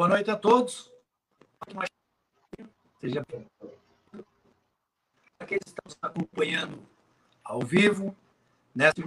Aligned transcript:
Boa 0.00 0.08
noite 0.08 0.30
a 0.30 0.36
todos. 0.36 0.90
Seja 3.02 3.22
aqueles 5.38 5.62
que 5.62 5.88
estão 5.88 5.94
acompanhando 6.00 6.82
ao 7.44 7.60
vivo, 7.60 8.16
nesta 8.74 9.02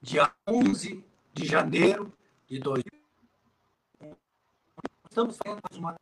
dia 0.00 0.34
11 0.48 1.04
de 1.34 1.44
janeiro 1.44 2.10
de 2.48 2.58
2020. 2.58 4.16
Estamos 5.10 5.36
fazendo 5.36 5.60
uma 5.74 5.94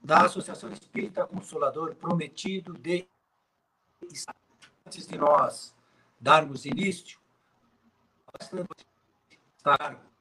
da 0.00 0.26
Associação 0.26 0.70
Espírita 0.70 1.26
Consolador 1.26 1.96
Prometido 1.96 2.74
de 2.74 3.08
antes 4.86 5.08
de 5.08 5.18
nós 5.18 5.74
darmos 6.20 6.64
início, 6.64 7.18
estar 9.58 10.13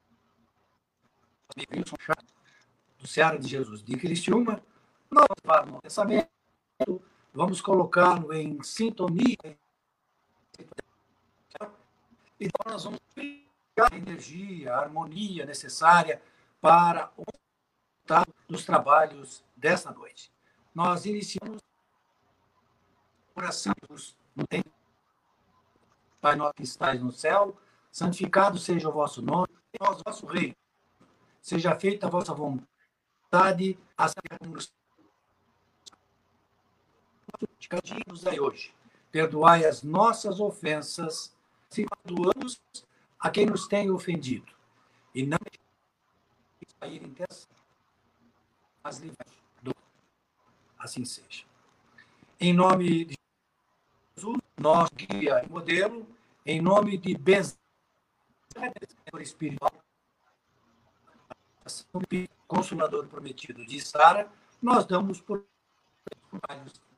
do 3.00 3.08
Ceará 3.08 3.38
de 3.38 3.48
Jesus 3.48 3.84
de 3.84 3.98
Criciúma, 3.98 4.64
nós 5.10 5.26
vamos 5.44 5.82
pensamento, 5.82 6.30
vamos 7.34 7.62
colocá-lo 7.62 8.34
em 8.34 8.62
sintonia 8.64 9.38
e 12.40 12.50
nós 12.66 12.84
vamos 12.84 13.00
pegar 13.14 13.92
a 13.92 13.96
energia, 13.96 14.74
a 14.74 14.80
harmonia 14.80 15.46
necessária 15.46 16.22
para 16.60 17.12
o 17.18 17.24
resultado 18.04 18.34
dos 18.48 18.66
trabalhos 18.66 19.44
desta 19.56 19.92
noite. 19.92 20.32
Nós 20.74 21.06
iniciamos 21.06 21.62
oração 23.36 23.74
no 24.36 24.48
tempo. 24.48 24.70
Pai 26.20 26.36
nosso 26.36 26.54
que 26.54 26.64
estás 26.64 27.02
no 27.02 27.12
céu, 27.12 27.58
santificado 27.92 28.58
seja 28.58 28.90
o 28.90 28.94
vosso 28.94 29.22
nome, 29.22 29.50
o 29.80 30.04
vosso 30.06 30.26
reino. 30.26 30.56
Seja 31.44 31.76
feita 31.78 32.08
a 32.08 32.10
vossa 32.10 32.34
vontade, 32.34 33.78
assim 33.98 34.16
como 34.40 34.58
dia 37.84 38.00
nos 38.08 38.22
dai 38.22 38.40
hoje. 38.40 38.74
Perdoai 39.12 39.66
as 39.66 39.84
nossas 39.84 40.40
ofensas, 40.40 41.36
se 41.70 41.86
perdoamos 41.86 42.62
a 43.20 43.30
quem 43.30 43.46
nos 43.46 43.68
tem 43.68 43.92
ofendido. 43.92 44.52
E 45.14 45.26
não 45.26 45.38
sair 46.80 47.04
em 47.04 47.14
mas 48.82 49.00
livrai 49.00 49.28
assim 50.80 51.04
seja. 51.06 51.46
Em 52.40 52.54
nome 52.54 53.06
de 53.06 53.18
Jesus, 54.16 54.38
nosso 54.58 54.92
guia 54.96 55.44
e 55.44 55.50
modelo, 55.50 56.08
em 56.46 56.62
nome 56.62 56.98
de 56.98 57.18
Benzer 57.18 57.58
espiritual, 59.20 59.83
consolador 62.48 63.08
prometido 63.08 63.66
de 63.66 63.80
Sara, 63.82 64.30
nós 64.62 64.86
damos 64.86 65.20
por 65.22 65.46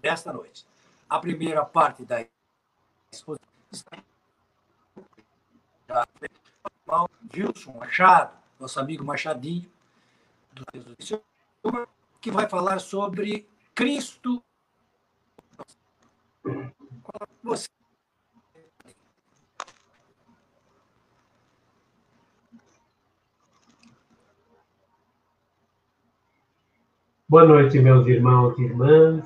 desta 0.01 0.31
noite. 0.31 0.65
A 1.09 1.19
primeira 1.19 1.65
parte 1.65 2.03
da 2.05 2.25
exposição 3.11 3.45
está 5.81 6.07
Wilson 7.33 7.73
Machado, 7.73 8.37
nosso 8.59 8.79
amigo 8.79 9.03
Machadinho, 9.03 9.71
que 12.21 12.31
vai 12.31 12.47
falar 12.47 12.79
sobre 12.79 13.47
Cristo. 13.73 14.43
Você 17.43 17.69
Boa 27.27 27.43
noite, 27.43 27.79
meus 27.79 28.05
irmãos 28.05 28.55
e 28.59 28.61
irmãs. 28.61 29.25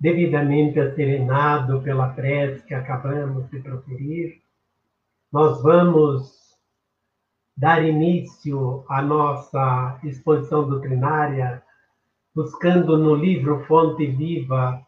Devidamente 0.00 0.80
acerenado 0.80 1.82
pela 1.82 2.08
prece 2.08 2.64
que 2.64 2.72
acabamos 2.72 3.50
de 3.50 3.60
proferir, 3.60 4.40
nós 5.30 5.62
vamos 5.62 6.32
dar 7.54 7.84
início 7.84 8.82
à 8.88 9.02
nossa 9.02 10.00
exposição 10.02 10.66
doutrinária, 10.66 11.62
buscando 12.34 12.96
no 12.96 13.14
livro 13.14 13.62
Fonte 13.66 14.06
Viva 14.06 14.82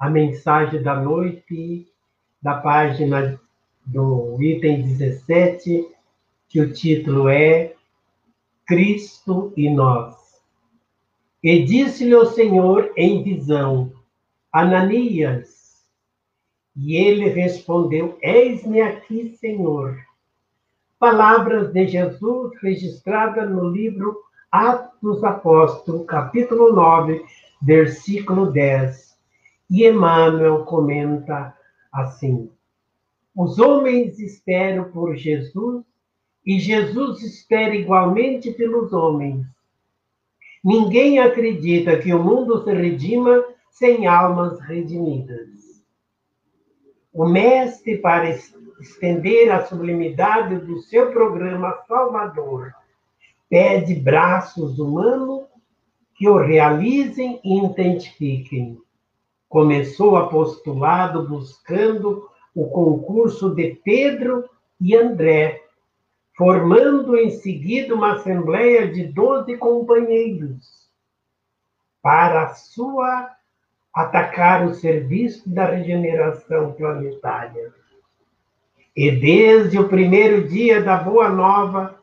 a 0.00 0.10
mensagem 0.10 0.82
da 0.82 1.00
noite, 1.00 1.86
da 2.42 2.56
página 2.56 3.40
do 3.86 4.36
item 4.42 4.82
17, 4.82 5.94
que 6.48 6.60
o 6.60 6.72
título 6.72 7.28
é 7.28 7.72
Cristo 8.66 9.52
e 9.56 9.70
nós. 9.70 10.15
E 11.48 11.62
disse-lhe 11.62 12.12
o 12.12 12.26
Senhor 12.26 12.92
em 12.96 13.22
visão: 13.22 13.92
Ananias. 14.52 15.80
E 16.74 16.96
ele 16.96 17.28
respondeu: 17.28 18.18
Eis-me 18.20 18.80
aqui, 18.80 19.28
Senhor. 19.38 19.96
Palavras 20.98 21.72
de 21.72 21.86
Jesus 21.86 22.50
registradas 22.60 23.48
no 23.48 23.68
livro 23.70 24.18
Atos 24.50 24.98
dos 25.00 25.22
Apóstolos, 25.22 26.04
capítulo 26.06 26.72
9, 26.72 27.24
versículo 27.62 28.50
10. 28.50 29.16
E 29.70 29.86
Emmanuel 29.86 30.64
comenta 30.64 31.56
assim: 31.92 32.50
Os 33.36 33.60
homens 33.60 34.18
esperam 34.18 34.90
por 34.90 35.14
Jesus 35.14 35.84
e 36.44 36.58
Jesus 36.58 37.22
espera 37.22 37.72
igualmente 37.72 38.50
pelos 38.50 38.92
homens 38.92 39.46
Ninguém 40.66 41.20
acredita 41.20 41.96
que 41.96 42.12
o 42.12 42.20
mundo 42.20 42.64
se 42.64 42.74
redima 42.74 43.44
sem 43.70 44.08
almas 44.08 44.58
redimidas. 44.58 45.48
O 47.12 47.24
Mestre, 47.24 47.98
para 47.98 48.36
estender 48.80 49.52
a 49.52 49.64
sublimidade 49.64 50.58
do 50.58 50.80
seu 50.80 51.12
programa 51.12 51.70
salvador, 51.86 52.72
pede 53.48 53.94
braços 53.94 54.80
humanos 54.80 55.44
que 56.16 56.28
o 56.28 56.36
realizem 56.36 57.40
e 57.44 57.64
identifiquem. 57.64 58.76
Começou 59.48 60.16
apostolado 60.16 61.28
buscando 61.28 62.28
o 62.52 62.66
concurso 62.70 63.54
de 63.54 63.78
Pedro 63.84 64.44
e 64.80 64.96
André, 64.96 65.62
formando 66.36 67.16
em 67.16 67.30
seguida 67.30 67.94
uma 67.94 68.12
assembleia 68.12 68.86
de 68.92 69.04
doze 69.04 69.56
companheiros 69.56 70.86
para 72.02 72.54
sua 72.54 73.30
atacar 73.92 74.66
o 74.66 74.74
serviço 74.74 75.48
da 75.48 75.64
regeneração 75.64 76.72
planetária. 76.72 77.72
E 78.94 79.10
desde 79.10 79.78
o 79.78 79.88
primeiro 79.88 80.46
dia 80.46 80.82
da 80.82 80.98
Boa 80.98 81.30
Nova, 81.30 81.98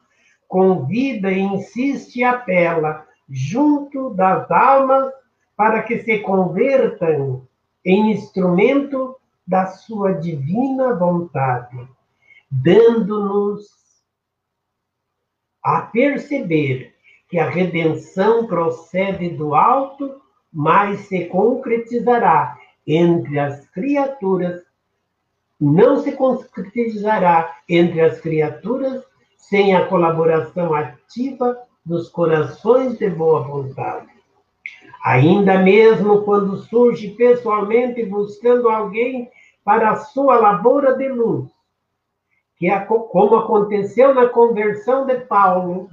convida 0.47 1.31
e 1.31 1.39
insiste 1.39 2.17
e 2.17 2.23
apela 2.23 3.05
junto 3.29 4.09
das 4.15 4.49
almas 4.49 5.13
para 5.55 5.83
que 5.83 5.99
se 5.99 6.19
convertam 6.19 7.47
em 7.85 8.11
instrumento 8.11 9.15
da 9.45 9.67
sua 9.67 10.13
divina 10.13 10.95
vontade, 10.95 11.87
dando-nos 12.49 13.82
a 15.63 15.81
perceber 15.81 16.93
que 17.29 17.39
a 17.39 17.49
redenção 17.49 18.45
procede 18.45 19.29
do 19.29 19.55
alto, 19.55 20.21
mas 20.51 21.01
se 21.01 21.25
concretizará 21.25 22.57
entre 22.85 23.39
as 23.39 23.67
criaturas, 23.69 24.61
não 25.59 26.01
se 26.01 26.11
concretizará 26.11 27.55
entre 27.67 28.01
as 28.01 28.19
criaturas 28.19 29.03
sem 29.37 29.75
a 29.75 29.85
colaboração 29.87 30.73
ativa 30.73 31.57
dos 31.85 32.09
corações 32.09 32.97
de 32.97 33.09
boa 33.09 33.41
vontade. 33.41 34.07
Ainda 35.03 35.59
mesmo 35.59 36.23
quando 36.23 36.57
surge 36.57 37.09
pessoalmente 37.09 38.05
buscando 38.05 38.69
alguém 38.69 39.29
para 39.63 39.91
a 39.91 39.95
sua 39.97 40.35
labora 40.37 40.95
de 40.97 41.09
luz, 41.09 41.52
que 42.69 43.09
como 43.09 43.35
aconteceu 43.35 44.13
na 44.13 44.27
conversão 44.27 45.05
de 45.05 45.15
Paulo, 45.21 45.89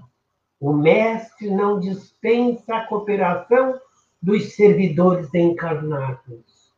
o 0.60 0.72
mestre 0.72 1.50
não 1.50 1.80
dispensa 1.80 2.76
a 2.76 2.86
cooperação 2.86 3.80
dos 4.22 4.54
servidores 4.54 5.32
encarnados. 5.34 6.70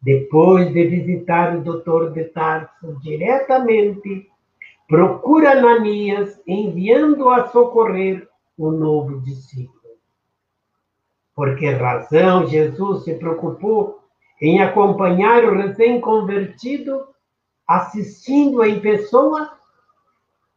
Depois 0.00 0.72
de 0.72 0.86
visitar 0.86 1.56
o 1.56 1.62
doutor 1.62 2.12
de 2.12 2.24
Tarso 2.24 2.96
diretamente, 3.02 4.30
procura 4.86 5.58
Ananias, 5.58 6.40
enviando 6.46 7.28
a 7.28 7.48
socorrer 7.48 8.28
o 8.56 8.70
novo 8.70 9.20
discípulo. 9.20 9.78
Por 11.34 11.56
que 11.56 11.68
razão 11.70 12.46
Jesus 12.46 13.04
se 13.04 13.14
preocupou 13.14 13.98
em 14.40 14.62
acompanhar 14.62 15.44
o 15.44 15.56
recém-convertido 15.56 17.08
assistindo 17.68 18.64
em 18.64 18.80
pessoa 18.80 19.52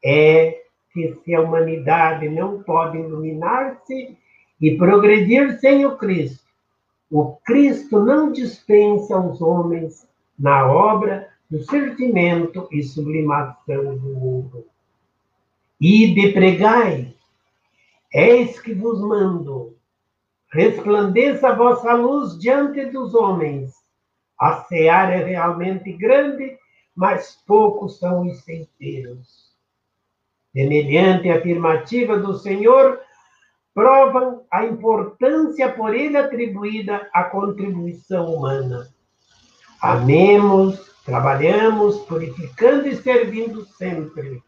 é 0.03 0.63
que 0.93 1.13
se 1.23 1.35
a 1.35 1.41
humanidade 1.41 2.29
não 2.29 2.63
pode 2.63 2.97
iluminar-se 2.97 4.17
e 4.59 4.77
progredir 4.77 5.59
sem 5.59 5.85
o 5.85 5.97
Cristo, 5.97 6.45
o 7.09 7.35
Cristo 7.43 7.99
não 7.99 8.31
dispensa 8.31 9.15
aos 9.15 9.41
homens 9.41 10.07
na 10.39 10.65
obra 10.65 11.29
do 11.49 11.61
sentimento 11.63 12.69
e 12.71 12.81
sublimação 12.81 13.97
do 13.97 14.15
mundo. 14.15 14.65
E 15.79 16.13
de 16.13 16.31
pregai, 16.31 17.13
eis 18.13 18.59
que 18.61 18.73
vos 18.73 19.01
mando, 19.01 19.75
resplandeça 20.53 21.49
a 21.49 21.55
vossa 21.55 21.93
luz 21.93 22.39
diante 22.39 22.85
dos 22.85 23.13
homens. 23.13 23.73
A 24.39 24.63
seara 24.63 25.15
é 25.15 25.23
realmente 25.25 25.91
grande, 25.91 26.57
mas 26.95 27.41
poucos 27.47 27.99
são 27.99 28.27
os 28.27 28.43
ceifeiros. 28.43 29.51
Semelhante 30.53 31.29
afirmativa 31.29 32.17
do 32.17 32.37
Senhor, 32.37 32.99
provam 33.73 34.43
a 34.51 34.65
importância 34.65 35.71
por 35.71 35.95
ele 35.95 36.17
atribuída 36.17 37.09
à 37.13 37.23
contribuição 37.23 38.33
humana. 38.33 38.87
Amemos, 39.81 40.91
trabalhamos, 41.05 41.97
purificando 42.01 42.87
e 42.87 42.95
servindo 42.95 43.65
sempre. 43.65 44.43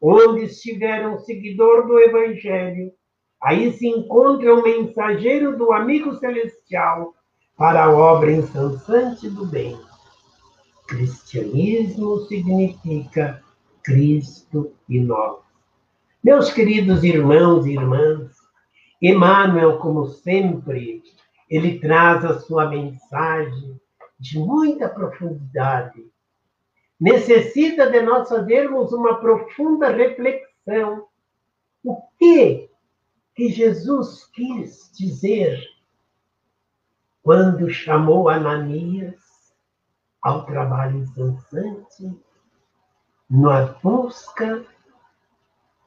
Onde 0.00 0.44
estiver 0.44 1.06
um 1.08 1.18
seguidor 1.18 1.86
do 1.86 1.98
Evangelho, 1.98 2.92
aí 3.40 3.72
se 3.72 3.86
encontra 3.86 4.54
um 4.54 4.62
mensageiro 4.62 5.56
do 5.56 5.72
amigo 5.72 6.14
celestial 6.16 7.14
para 7.56 7.84
a 7.84 7.90
obra 7.90 8.32
incessante 8.32 9.30
do 9.30 9.46
bem. 9.46 9.78
Cristianismo 10.86 12.20
significa 12.26 13.42
Cristo 13.82 14.74
e 14.88 15.00
nós. 15.00 15.42
Meus 16.22 16.52
queridos 16.52 17.02
irmãos 17.02 17.66
e 17.66 17.72
irmãs, 17.72 18.32
Emmanuel, 19.00 19.78
como 19.78 20.06
sempre, 20.06 21.02
ele 21.48 21.78
traz 21.78 22.24
a 22.24 22.38
sua 22.40 22.68
mensagem 22.68 23.80
de 24.18 24.38
muita 24.38 24.88
profundidade. 24.88 26.06
Necessita 27.00 27.90
de 27.90 28.00
nós 28.00 28.28
fazermos 28.28 28.92
uma 28.92 29.16
profunda 29.16 29.90
reflexão. 29.90 31.06
O 31.82 32.00
que 32.18 32.70
que 33.34 33.48
Jesus 33.48 34.24
quis 34.26 34.90
dizer 34.96 35.60
quando 37.22 37.68
chamou 37.70 38.28
Ananias 38.28 39.23
ao 40.24 40.46
trabalho 40.46 41.00
incessante 41.00 42.18
na 43.28 43.66
busca 43.82 44.64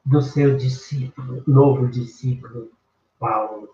do 0.06 0.22
seu 0.22 0.56
discípulo, 0.56 1.42
novo 1.44 1.88
discípulo, 1.88 2.70
Paulo. 3.18 3.68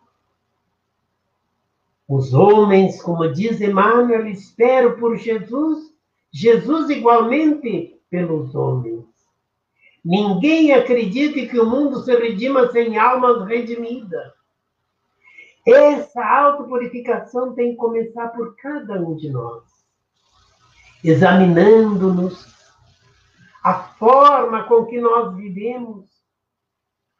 Os 2.08 2.32
homens, 2.32 3.00
como 3.02 3.30
diz 3.30 3.60
Emmanuel, 3.60 4.26
esperam 4.26 4.98
por 4.98 5.16
Jesus, 5.16 5.94
Jesus 6.32 6.88
igualmente 6.88 8.00
pelos 8.10 8.54
homens. 8.54 9.04
Ninguém 10.02 10.72
acredita 10.72 11.46
que 11.46 11.60
o 11.60 11.68
mundo 11.68 12.02
se 12.02 12.14
redima 12.14 12.70
sem 12.72 12.98
almas 12.98 13.46
redimidas. 13.46 14.32
Essa 15.66 16.24
autopurificação 16.24 17.54
tem 17.54 17.72
que 17.72 17.76
começar 17.76 18.28
por 18.28 18.54
cada 18.56 19.00
um 19.00 19.16
de 19.16 19.30
nós, 19.30 19.62
examinando-nos, 21.04 22.52
a 23.62 23.74
forma 23.74 24.64
com 24.64 24.86
que 24.86 24.98
nós 25.00 25.36
vivemos, 25.36 26.06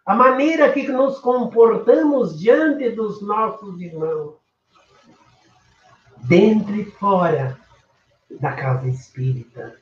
a 0.06 0.14
maneira 0.14 0.72
que 0.72 0.88
nos 0.88 1.18
comportamos 1.18 2.38
diante 2.40 2.90
dos 2.90 3.22
nossos 3.22 3.80
irmãos, 3.80 4.36
dentro 6.22 6.74
e 6.74 6.84
fora 6.92 7.58
da 8.40 8.52
casa 8.52 8.88
espírita, 8.88 9.78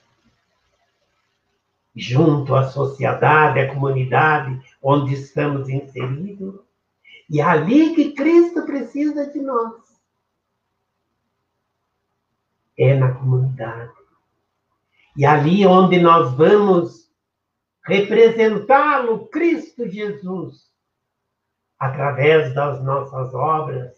junto 1.95 2.55
à 2.55 2.65
sociedade, 2.65 3.61
à 3.61 3.73
comunidade 3.73 4.61
onde 4.83 5.15
estamos 5.15 5.69
inseridos, 5.69 6.61
e 7.31 7.41
é 7.41 7.45
ali 7.45 7.95
que 7.95 8.13
Cristo 8.13 8.63
precisa 8.63 9.27
de 9.33 9.41
nós. 9.41 9.82
É 12.79 12.95
na 12.95 13.13
comunidade. 13.13 13.93
E 15.17 15.27
ali 15.27 15.67
onde 15.67 16.01
nós 16.01 16.33
vamos 16.35 17.03
representá-lo, 17.85 19.29
Cristo 19.29 19.89
Jesus, 19.89 20.71
através 21.79 22.55
das 22.55 22.83
nossas 22.83 23.35
obras, 23.35 23.97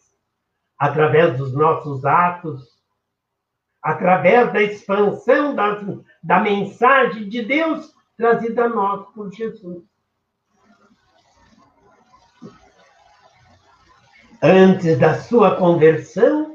através 0.79 1.37
dos 1.39 1.53
nossos 1.53 2.05
atos, 2.05 2.75
através 3.83 4.53
da 4.53 4.63
expansão 4.63 5.55
da, 6.23 6.41
mensagem 6.41 7.29
de 7.29 7.43
Deus 7.45 7.95
trazida 8.17 8.65
a 8.65 8.69
nós 8.69 9.07
por 9.13 9.31
Jesus. 9.31 9.85
Antes 14.43 14.99
da 14.99 15.21
sua 15.21 15.57
conversão, 15.57 16.54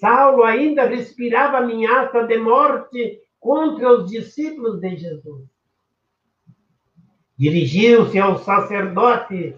Saulo 0.00 0.44
ainda 0.44 0.86
respirava 0.86 1.58
ameaça 1.58 2.22
de 2.24 2.38
morte 2.38 3.20
contra 3.38 3.92
os 3.92 4.10
discípulos 4.10 4.80
de 4.80 4.96
Jesus. 4.96 5.44
Dirigiu-se 7.38 8.18
ao 8.18 8.38
sacerdote, 8.38 9.54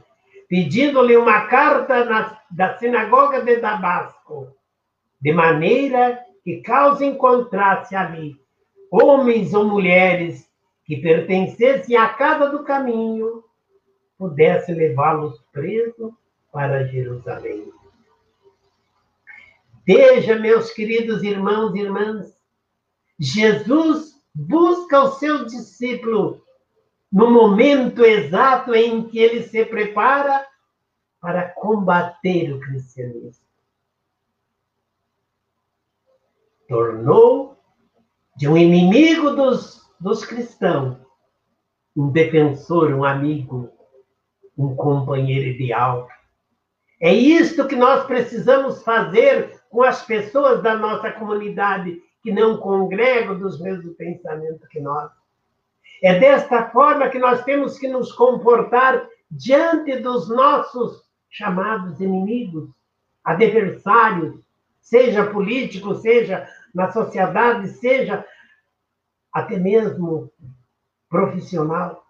pedindo-lhe 0.49 1.17
uma 1.17 1.47
carta 1.47 2.05
na, 2.05 2.41
da 2.51 2.77
sinagoga 2.77 3.43
de 3.43 3.57
Damasco, 3.57 4.49
de 5.21 5.33
maneira 5.33 6.19
que, 6.45 6.61
caso 6.61 7.05
encontrasse 7.05 7.95
ali 7.95 8.37
homens 8.91 9.55
ou 9.55 9.65
mulheres 9.65 10.49
que 10.85 10.97
pertencessem 10.97 11.97
à 11.97 12.09
casa 12.09 12.51
do 12.51 12.65
caminho, 12.65 13.45
pudesse 14.19 14.73
levá-los 14.75 15.41
presos 15.53 16.13
para 16.53 16.85
Jerusalém. 16.87 17.73
Veja, 19.85 20.39
meus 20.39 20.71
queridos 20.71 21.23
irmãos 21.23 21.75
e 21.75 21.81
irmãs, 21.81 22.37
Jesus 23.19 24.15
busca 24.35 25.03
o 25.03 25.13
seu 25.13 25.45
discípulo 25.45 26.43
no 27.11 27.31
momento 27.31 28.05
exato 28.05 28.75
em 28.75 29.07
que 29.09 29.19
ele 29.19 29.43
se 29.43 29.65
prepara 29.65 30.47
para 31.21 31.49
combater 31.51 32.53
o 32.53 32.61
cristianismo. 32.61 33.45
Tornou 36.69 37.59
de 38.37 38.49
um 38.49 38.57
inimigo 38.57 39.31
dos, 39.31 39.87
dos 40.01 40.25
cristãos 40.25 41.03
um 41.95 42.11
defensor, 42.11 42.93
um 42.95 43.05
amigo, 43.05 43.71
um 44.57 44.75
companheiro 44.75 45.47
ideal. 45.49 46.09
É 47.03 47.13
isto 47.13 47.67
que 47.67 47.75
nós 47.75 48.07
precisamos 48.07 48.81
fazer 48.85 49.61
com 49.69 49.83
as 49.83 50.07
pessoas 50.07 50.63
da 50.63 50.77
nossa 50.77 51.11
comunidade 51.11 52.01
que 52.23 52.31
não 52.31 52.59
congregam 52.59 53.37
dos 53.37 53.61
mesmos 53.61 53.97
pensamentos 53.97 54.69
que 54.69 54.79
nós. 54.79 55.11
É 56.01 56.21
desta 56.21 56.71
forma 56.71 57.09
que 57.09 57.19
nós 57.19 57.43
temos 57.43 57.77
que 57.77 57.89
nos 57.89 58.13
comportar 58.13 59.05
diante 59.29 59.97
dos 59.97 60.29
nossos 60.29 61.03
chamados 61.29 62.01
inimigos, 62.01 62.71
adversários, 63.25 64.39
seja 64.81 65.27
político, 65.27 65.97
seja 65.97 66.49
na 66.73 66.93
sociedade, 66.93 67.67
seja 67.67 68.25
até 69.33 69.57
mesmo 69.57 70.31
profissional. 71.11 72.02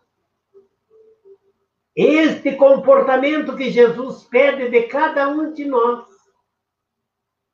Este 1.94 2.56
comportamento 2.56 3.54
que 3.54 3.70
Jesus 3.70 4.24
pede 4.24 4.70
de 4.70 4.84
cada 4.84 5.28
um 5.28 5.52
de 5.52 5.66
nós 5.66 6.06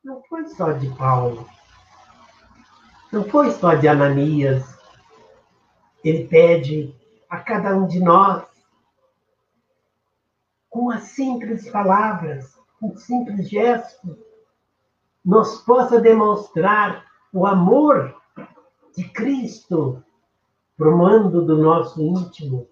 não 0.01 0.23
foi 0.23 0.47
só 0.47 0.71
de 0.71 0.89
Paulo, 0.95 1.45
não 3.11 3.25
foi 3.25 3.51
só 3.51 3.75
de 3.75 3.87
Ananias, 3.87 4.63
ele 6.03 6.25
pede 6.25 6.95
a 7.29 7.39
cada 7.39 7.75
um 7.75 7.85
de 7.85 7.99
nós, 7.99 8.47
com 10.69 10.89
as 10.89 11.03
simples 11.03 11.69
palavras, 11.69 12.57
com 12.79 12.95
simples 12.95 13.49
gestos, 13.49 14.17
nos 15.25 15.61
possa 15.63 15.99
demonstrar 15.99 17.05
o 17.33 17.45
amor 17.45 18.15
de 18.95 19.03
Cristo 19.09 20.01
para 20.77 20.89
o 20.89 20.97
mando 20.97 21.45
do 21.45 21.57
nosso 21.57 22.01
íntimo, 22.01 22.69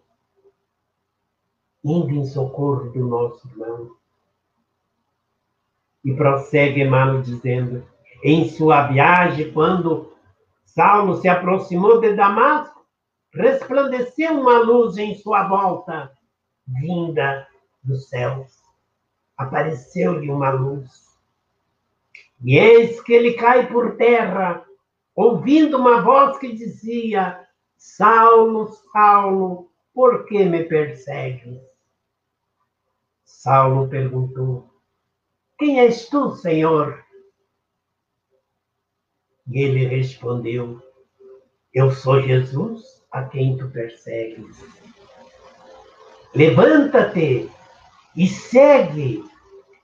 indo 1.88 2.12
em 2.12 2.26
socorro 2.26 2.92
do 2.92 3.08
nosso 3.08 3.48
irmão. 3.48 3.92
E 6.04 6.14
prossegue 6.14 6.82
Emmanuel 6.82 7.22
dizendo, 7.22 7.86
em 8.24 8.50
sua 8.50 8.88
viagem, 8.88 9.52
quando 9.52 10.14
Saulo 10.66 11.18
se 11.18 11.28
aproximou 11.28 12.02
de 12.02 12.14
Damasco, 12.14 12.86
resplandeceu 13.34 14.34
uma 14.34 14.60
luz 14.60 14.98
em 14.98 15.16
sua 15.16 15.48
volta, 15.48 16.12
vinda 16.68 17.48
dos 17.84 18.10
céus. 18.10 18.58
Apareceu-lhe 19.38 20.30
uma 20.30 20.50
luz. 20.50 21.08
E 22.44 22.58
eis 22.58 23.02
que 23.02 23.14
ele 23.14 23.34
cai 23.34 23.68
por 23.68 23.96
terra, 23.96 24.64
ouvindo 25.16 25.78
uma 25.78 26.02
voz 26.02 26.38
que 26.38 26.54
dizia: 26.54 27.40
Saulo, 27.78 28.72
Saulo, 28.92 29.72
por 29.94 30.26
que 30.26 30.44
me 30.44 30.64
persegues? 30.64 31.60
Saulo 33.48 33.88
perguntou: 33.88 34.70
Quem 35.58 35.80
és 35.80 36.10
tu, 36.10 36.36
Senhor? 36.36 37.02
E 39.50 39.62
ele 39.62 39.86
respondeu: 39.88 40.82
Eu 41.74 41.90
sou 41.90 42.22
Jesus 42.22 43.08
a 43.10 43.24
quem 43.24 43.56
tu 43.56 43.70
persegues. 43.70 44.58
Levanta-te 46.36 47.50
e 48.18 48.28
segue. 48.28 49.24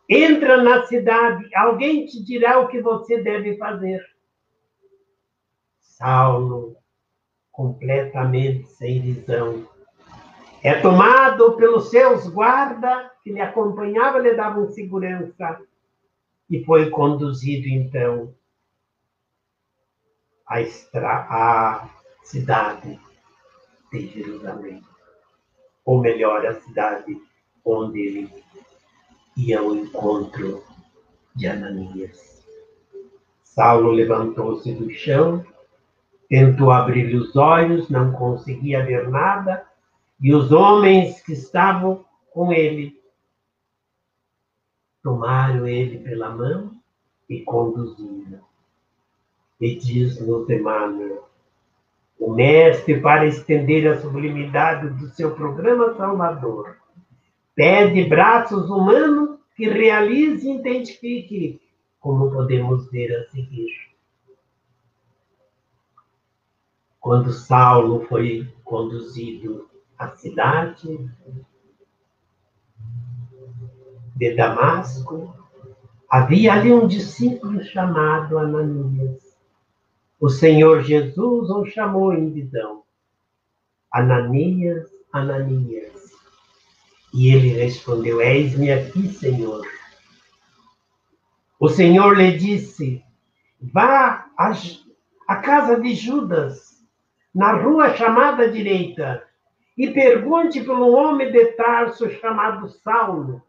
Entra 0.09 0.61
na 0.61 0.85
cidade, 0.85 1.49
alguém 1.55 2.05
te 2.05 2.21
dirá 2.21 2.59
o 2.59 2.67
que 2.67 2.81
você 2.81 3.23
deve 3.23 3.55
fazer. 3.55 4.05
Saulo, 5.79 6.75
completamente 7.49 8.67
sem 8.67 8.99
visão, 8.99 9.65
é 10.63 10.79
tomado 10.81 11.57
pelos 11.57 11.89
seus 11.89 12.27
guardas 12.27 13.11
que 13.21 13.33
lhe 13.33 13.41
acompanhavam, 13.41 14.21
lhe 14.21 14.33
davam 14.33 14.71
segurança, 14.71 15.59
e 16.49 16.63
foi 16.63 16.89
conduzido 16.89 17.67
então 17.67 18.33
à, 20.47 20.61
extra... 20.61 21.27
à 21.29 21.89
cidade 22.23 22.97
de 23.91 24.07
Jerusalém, 24.07 24.81
ou 25.83 25.99
melhor, 25.99 26.45
a 26.45 26.53
cidade 26.53 27.21
onde 27.65 27.99
ele 27.99 28.43
ia 29.35 29.59
ao 29.59 29.75
encontro 29.75 30.63
de 31.35 31.47
Ananias. 31.47 32.41
Saulo 33.43 33.91
levantou-se 33.91 34.71
do 34.73 34.89
chão, 34.89 35.45
tentou 36.29 36.71
abrir 36.71 37.13
os 37.13 37.35
olhos, 37.35 37.89
não 37.89 38.13
conseguia 38.13 38.85
ver 38.85 39.09
nada, 39.09 39.67
e 40.23 40.33
os 40.33 40.53
homens 40.53 41.21
que 41.21 41.33
estavam 41.33 42.05
com 42.31 42.53
ele 42.53 42.97
tomaram 45.03 45.67
ele 45.67 45.97
pela 45.97 46.29
mão 46.29 46.71
e 47.29 47.41
conduziram. 47.41 48.39
E 49.59 49.75
diz-nos 49.75 50.49
Emmanuel, 50.49 51.27
o 52.17 52.33
mestre, 52.33 53.01
para 53.01 53.27
estender 53.27 53.85
a 53.85 53.99
sublimidade 53.99 54.91
do 54.91 55.09
seu 55.09 55.35
programa 55.35 55.93
salvador, 55.95 56.77
pede 57.53 58.05
braços 58.05 58.69
humanos 58.69 59.37
que 59.57 59.67
realize 59.67 60.49
e 60.49 60.55
identifique, 60.55 61.61
como 61.99 62.31
podemos 62.31 62.89
ver 62.89 63.13
a 63.13 63.29
seguir. 63.29 63.91
Quando 67.01 67.33
Saulo 67.33 68.05
foi 68.07 68.47
conduzido 68.63 69.72
à 70.03 70.15
cidade 70.15 71.09
de 74.15 74.35
Damasco, 74.35 75.33
havia 76.09 76.53
ali 76.53 76.71
um 76.71 76.87
discípulo 76.87 77.63
chamado 77.63 78.37
Ananias. 78.37 79.21
O 80.19 80.29
Senhor 80.29 80.83
Jesus 80.83 81.49
o 81.49 81.65
chamou 81.65 82.13
em 82.13 82.31
visão. 82.31 82.83
Ananias, 83.91 84.89
Ananias. 85.11 86.11
E 87.13 87.33
ele 87.33 87.49
respondeu: 87.49 88.21
Eis-me 88.21 88.71
aqui, 88.71 89.07
Senhor. 89.09 89.65
O 91.59 91.69
Senhor 91.69 92.17
lhe 92.17 92.37
disse: 92.37 93.03
Vá 93.61 94.27
à 95.27 95.35
casa 95.37 95.79
de 95.79 95.93
Judas, 95.93 96.83
na 97.33 97.53
rua 97.53 97.95
chamada 97.95 98.49
direita, 98.49 99.23
e 99.77 99.91
pergunte 99.91 100.61
pelo 100.61 100.91
homem 100.91 101.31
de 101.31 101.45
Tarso 101.53 102.09
chamado 102.09 102.69
Saulo. 102.69 103.41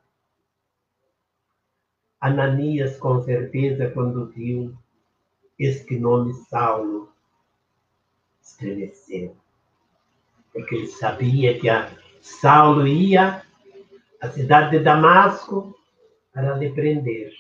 Ananias, 2.21 2.97
com 2.99 3.21
certeza, 3.23 3.91
quando 3.91 4.27
viu 4.29 4.75
este 5.59 5.99
nome 5.99 6.33
Saulo, 6.49 7.13
estremeceu. 8.43 9.37
Porque 10.53 10.75
ele 10.75 10.87
sabia 10.87 11.59
que 11.59 11.69
a 11.69 11.91
Saulo 12.21 12.87
ia 12.87 13.45
a 14.21 14.31
cidade 14.31 14.79
de 14.79 14.83
Damasco 14.83 15.79
para 16.33 16.57
lhe 16.57 16.73
prender. 16.73 17.33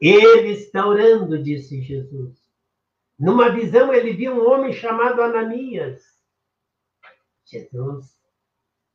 Ele 0.00 0.52
está 0.52 0.86
orando, 0.86 1.42
disse 1.42 1.82
Jesus. 1.82 2.42
Numa 3.18 3.50
visão, 3.50 3.92
ele 3.92 4.12
viu 4.12 4.32
um 4.34 4.50
homem 4.50 4.72
chamado 4.72 5.20
Ananias. 5.20 6.13
Jesus 7.54 8.14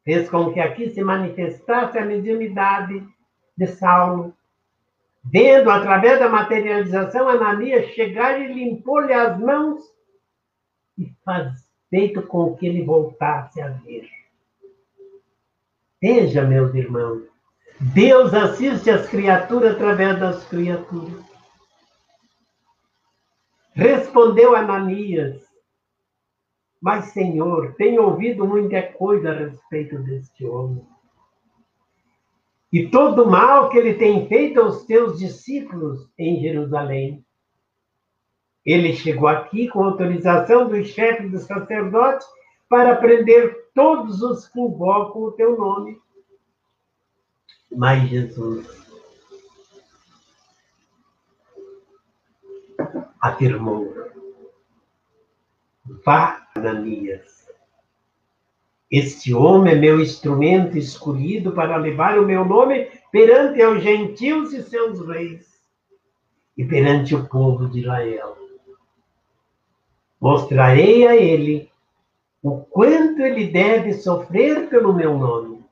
fez 0.04 0.30
com 0.30 0.52
que 0.52 0.60
aqui 0.60 0.90
se 0.90 1.04
manifestasse 1.04 1.98
a 1.98 2.06
mediunidade 2.06 3.06
de 3.58 3.68
Saulo. 3.68 4.34
Vendo, 5.24 5.70
através 5.70 6.20
da 6.20 6.30
materialização, 6.30 7.28
Ananias 7.28 7.92
chegar 7.94 8.40
e 8.40 8.52
limpou-lhe 8.52 9.14
as 9.14 9.38
mãos 9.40 9.82
e 10.98 11.14
faz 11.24 11.68
feito 11.90 12.22
com 12.24 12.56
que 12.56 12.68
ele 12.68 12.84
voltasse 12.84 13.62
a 13.62 13.70
ver. 13.70 14.10
Veja, 16.02 16.44
meus 16.44 16.74
irmãos, 16.74 17.24
Deus 17.80 18.34
assiste 18.34 18.90
as 18.90 19.08
criaturas 19.10 19.76
através 19.76 20.20
das 20.20 20.46
criaturas. 20.48 21.24
Respondeu 23.74 24.56
Ananias, 24.56 25.49
mas 26.82 27.06
Senhor, 27.06 27.76
tenho 27.76 28.04
ouvido 28.04 28.48
muita 28.48 28.82
coisa 28.82 29.32
a 29.32 29.34
respeito 29.34 29.98
deste 30.00 30.46
homem. 30.46 30.86
E 32.72 32.88
todo 32.88 33.24
o 33.24 33.30
mal 33.30 33.70
que 33.70 33.78
ele 33.78 33.96
tem 33.96 34.28
feito 34.28 34.62
aos 34.62 34.86
teus 34.86 35.18
discípulos 35.18 36.08
em 36.18 36.40
Jerusalém. 36.40 37.26
Ele 38.66 38.94
chegou 38.94 39.28
aqui 39.28 39.68
com 39.68 39.84
autorização 39.84 40.70
do 40.70 40.84
chefe 40.84 41.28
dos 41.28 41.44
sacerdotes 41.44 42.28
para 42.70 42.96
prender 42.96 43.70
todos 43.74 44.22
os 44.22 44.48
que 44.48 44.60
invocam 44.60 45.24
o 45.24 45.32
teu 45.32 45.58
nome. 45.58 46.00
Mas 47.72 48.08
Jesus 48.08 48.68
afirmou: 53.20 53.94
Vá, 56.06 56.48
Ananias. 56.56 57.48
Este 58.92 59.34
homem 59.34 59.74
é 59.74 59.76
meu 59.76 60.00
instrumento 60.00 60.78
escolhido 60.78 61.52
para 61.52 61.78
levar 61.78 62.18
o 62.18 62.26
meu 62.26 62.44
nome 62.44 62.90
perante 63.12 63.64
os 63.64 63.84
gentios 63.84 64.54
e 64.54 64.64
seus 64.64 65.06
reis 65.08 65.62
e 66.58 66.66
perante 66.66 67.16
o 67.16 67.28
povo 67.28 67.68
de 67.70 67.80
Israel. 67.80 68.38
Mostrarei 70.20 71.08
a 71.08 71.16
ele 71.16 71.72
o 72.42 72.58
quanto 72.58 73.22
ele 73.22 73.48
deve 73.48 73.94
sofrer 73.94 74.68
pelo 74.70 74.94
meu 74.94 75.18
nome. 75.18 75.64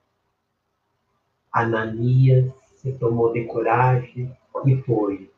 Ananias 1.52 2.52
se 2.76 2.92
tomou 2.94 3.34
de 3.34 3.46
coragem 3.46 4.32
e 4.66 4.78
foi. 4.84 5.30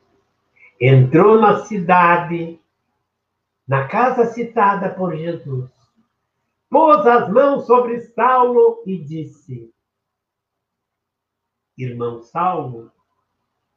Entrou 0.78 1.40
na 1.40 1.64
cidade, 1.64 2.59
na 3.70 3.86
casa 3.86 4.24
citada 4.24 4.90
por 4.90 5.14
Jesus, 5.14 5.70
pôs 6.68 7.06
as 7.06 7.30
mãos 7.30 7.68
sobre 7.68 8.00
Saulo 8.00 8.82
e 8.84 8.98
disse: 8.98 9.72
Irmão 11.78 12.20
Saulo, 12.20 12.90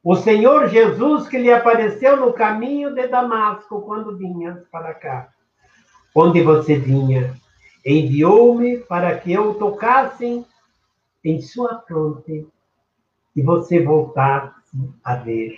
o 0.02 0.16
Senhor 0.16 0.66
Jesus 0.66 1.28
que 1.28 1.38
lhe 1.38 1.52
apareceu 1.52 2.16
no 2.16 2.32
caminho 2.32 2.92
de 2.92 3.06
Damasco 3.06 3.82
quando 3.82 4.16
vinhas 4.16 4.66
para 4.66 4.94
cá, 4.94 5.32
onde 6.12 6.42
você 6.42 6.76
vinha, 6.76 7.32
enviou-me 7.86 8.78
para 8.78 9.16
que 9.16 9.32
eu 9.32 9.54
tocasse 9.54 10.44
em 11.24 11.40
sua 11.40 11.78
fronte 11.82 12.44
e 13.36 13.42
você 13.42 13.80
voltasse 13.80 14.76
a 15.04 15.14
ver 15.14 15.56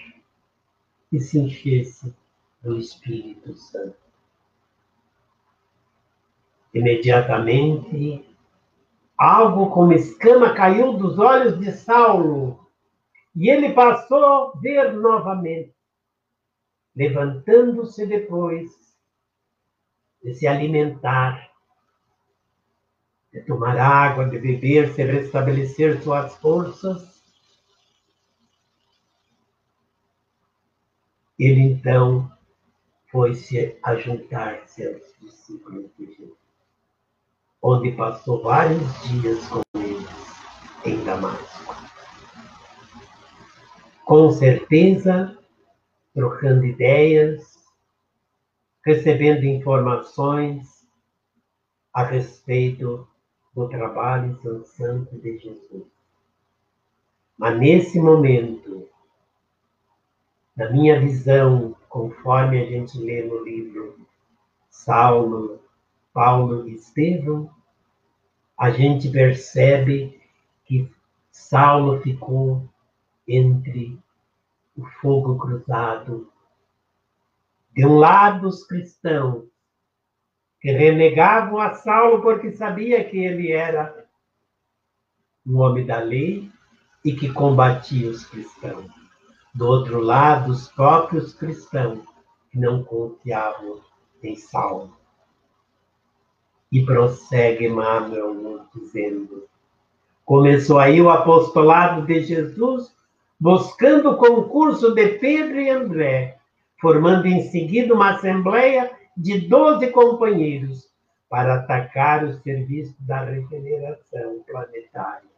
e 1.10 1.20
se 1.20 1.38
enchesse 1.38 2.14
do 2.62 2.76
Espírito 2.76 3.54
Santo. 3.54 4.05
Imediatamente, 6.74 8.24
algo 9.16 9.70
como 9.70 9.92
escama 9.92 10.54
caiu 10.54 10.92
dos 10.92 11.18
olhos 11.18 11.58
de 11.58 11.72
Saulo 11.72 12.66
e 13.34 13.50
ele 13.50 13.72
passou 13.72 14.24
a 14.24 14.52
ver 14.58 14.92
novamente. 14.94 15.74
Levantando-se 16.94 18.06
depois, 18.06 18.70
de 20.22 20.34
se 20.34 20.46
alimentar, 20.46 21.50
de 23.30 23.42
tomar 23.42 23.76
água, 23.76 24.26
de 24.26 24.38
beber, 24.38 24.92
se 24.94 25.04
restabelecer 25.04 26.02
suas 26.02 26.34
forças, 26.38 27.22
ele 31.38 31.60
então 31.60 32.32
foi 33.10 33.34
se 33.34 33.78
ajuntar-se 33.82 34.86
aos 34.86 35.14
discípulos 35.20 35.90
de 35.98 36.06
Jesus, 36.06 36.45
onde 37.68 37.90
passou 37.90 38.44
vários 38.44 38.80
dias 39.02 39.44
com 39.48 39.60
eles 39.74 40.06
em 40.84 41.02
Damasco. 41.02 41.74
Com 44.04 44.30
certeza, 44.30 45.36
trocando 46.14 46.64
ideias, 46.64 47.58
recebendo 48.84 49.42
informações 49.46 50.86
a 51.92 52.04
respeito 52.04 53.08
do 53.52 53.68
trabalho 53.68 54.38
santo 54.64 55.18
de 55.18 55.36
Jesus. 55.36 55.88
Mas 57.36 57.58
nesse 57.58 57.98
momento, 57.98 58.88
na 60.56 60.70
minha 60.70 61.00
visão, 61.00 61.74
conforme 61.88 62.62
a 62.62 62.64
gente 62.64 62.96
lê 62.96 63.24
no 63.24 63.42
livro 63.42 63.98
Saulo, 64.70 65.58
Paulo 66.12 66.68
e 66.68 66.76
Estevão, 66.76 67.55
a 68.58 68.70
gente 68.70 69.08
percebe 69.10 70.20
que 70.64 70.90
Saulo 71.30 72.00
ficou 72.00 72.68
entre 73.28 73.98
o 74.76 74.84
fogo 75.00 75.38
cruzado 75.38 76.30
de 77.76 77.84
um 77.84 77.98
lado, 77.98 78.48
os 78.48 78.64
cristãos, 78.64 79.44
que 80.60 80.72
renegavam 80.72 81.58
a 81.58 81.74
Saulo 81.74 82.22
porque 82.22 82.50
sabia 82.52 83.04
que 83.04 83.18
ele 83.18 83.52
era 83.52 84.06
um 85.46 85.58
homem 85.58 85.84
da 85.84 85.98
lei 85.98 86.50
e 87.04 87.14
que 87.14 87.30
combatia 87.30 88.10
os 88.10 88.24
cristãos. 88.24 88.90
Do 89.54 89.66
outro 89.66 90.00
lado, 90.00 90.50
os 90.50 90.68
próprios 90.68 91.34
cristãos 91.34 92.02
que 92.50 92.58
não 92.58 92.82
confiavam 92.82 93.82
em 94.22 94.36
Saulo. 94.36 94.96
E 96.70 96.84
prossegue 96.84 97.66
Emmanuel 97.66 98.66
dizendo: 98.74 99.46
começou 100.24 100.78
aí 100.78 101.00
o 101.00 101.08
apostolado 101.08 102.06
de 102.06 102.22
Jesus, 102.24 102.94
buscando 103.38 104.10
o 104.10 104.16
concurso 104.16 104.94
de 104.94 105.08
Pedro 105.18 105.60
e 105.60 105.70
André, 105.70 106.38
formando 106.80 107.26
em 107.26 107.42
seguida 107.42 107.94
uma 107.94 108.14
assembleia 108.14 108.90
de 109.16 109.40
doze 109.48 109.88
companheiros 109.88 110.88
para 111.28 111.56
atacar 111.56 112.24
o 112.24 112.34
serviço 112.40 112.94
da 113.00 113.24
regeneração 113.24 114.42
planetária. 114.46 115.36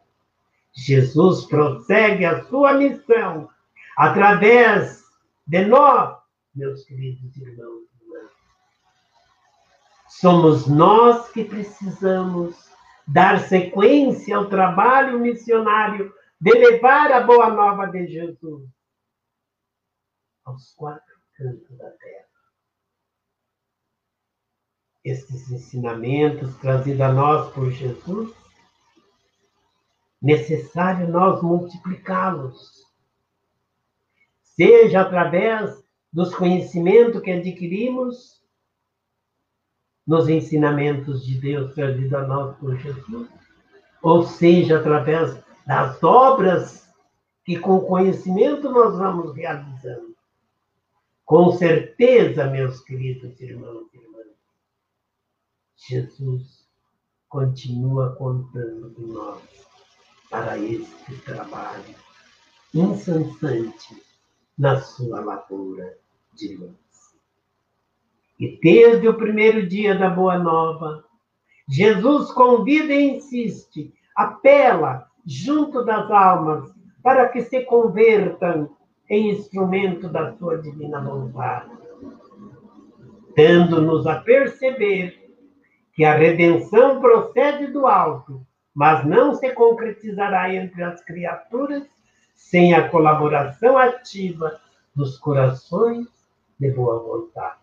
Jesus 0.73 1.45
prossegue 1.45 2.25
a 2.25 2.43
sua 2.45 2.73
missão 2.73 3.49
através 3.97 5.03
de 5.45 5.65
nós, 5.65 6.17
meus 6.55 6.83
queridos 6.85 7.35
irmãos 7.37 7.83
e 7.99 8.05
irmãs. 8.05 8.31
Somos 10.09 10.65
nós 10.65 11.29
que 11.31 11.45
precisamos 11.45 12.69
dar 13.07 13.47
sequência 13.47 14.35
ao 14.35 14.49
trabalho 14.49 15.19
missionário 15.19 16.11
de 16.41 16.51
levar 16.51 17.11
a 17.11 17.21
boa 17.21 17.49
nova 17.51 17.85
de 17.85 18.07
Jesus 18.07 18.67
aos 20.43 20.73
quatro 20.73 21.15
canto 21.37 21.73
da 21.75 21.91
terra. 21.91 22.25
Estes 25.05 25.51
ensinamentos 25.51 26.55
trazidos 26.57 27.01
a 27.01 27.13
nós 27.13 27.53
por 27.53 27.71
Jesus, 27.71 28.35
necessário 30.19 31.07
nós 31.07 31.41
multiplicá-los, 31.41 32.83
seja 34.41 35.01
através 35.01 35.81
dos 36.11 36.33
conhecimentos 36.33 37.21
que 37.21 37.31
adquirimos 37.31 38.38
nos 40.09 40.27
ensinamentos 40.27 41.23
de 41.23 41.39
Deus 41.39 41.75
trazidos 41.75 42.15
a 42.15 42.25
nós 42.25 42.57
por 42.57 42.75
Jesus, 42.77 43.29
ou 44.01 44.23
seja 44.23 44.79
através 44.79 45.37
das 45.67 46.01
obras 46.01 46.91
que 47.45 47.59
com 47.59 47.81
conhecimento 47.81 48.71
nós 48.71 48.97
vamos 48.97 49.35
realizando. 49.35 50.15
Com 51.23 51.51
certeza, 51.51 52.47
meus 52.47 52.81
queridos 52.81 53.39
irmãos 53.39 53.85
e 53.93 53.97
irmãs, 53.97 54.35
Jesus 55.87 56.67
continua 57.27 58.15
contando 58.15 58.91
com 58.95 59.03
nós 59.03 59.43
para 60.27 60.57
este 60.57 61.17
trabalho 61.23 61.95
incessante 62.73 64.03
na 64.57 64.81
sua 64.81 65.19
lavoura 65.19 65.99
de 66.33 66.55
luz. 66.55 66.88
E 68.39 68.57
desde 68.61 69.07
o 69.07 69.15
primeiro 69.15 69.67
dia 69.67 69.95
da 69.95 70.09
Boa 70.09 70.37
Nova, 70.37 71.03
Jesus 71.67 72.31
convida 72.31 72.93
e 72.93 73.17
insiste, 73.17 73.93
apela 74.15 75.07
junto 75.25 75.83
das 75.83 76.09
almas 76.09 76.71
para 77.03 77.27
que 77.27 77.41
se 77.41 77.61
convertam 77.65 78.69
em 79.09 79.31
instrumento 79.31 80.07
da 80.07 80.31
sua 80.37 80.57
divina 80.57 81.01
vontade, 81.01 81.69
dando-nos 83.35 84.07
a 84.07 84.21
perceber 84.21 85.19
que 85.93 86.05
a 86.05 86.13
redenção 86.13 87.01
procede 87.01 87.67
do 87.67 87.85
alto, 87.85 88.45
mas 88.73 89.05
não 89.05 89.35
se 89.35 89.51
concretizará 89.53 90.53
entre 90.53 90.81
as 90.81 91.03
criaturas 91.03 91.83
sem 92.35 92.73
a 92.73 92.87
colaboração 92.87 93.77
ativa 93.77 94.61
dos 94.95 95.17
corações 95.17 96.07
de 96.57 96.71
boa 96.71 96.99
vontade. 96.99 97.58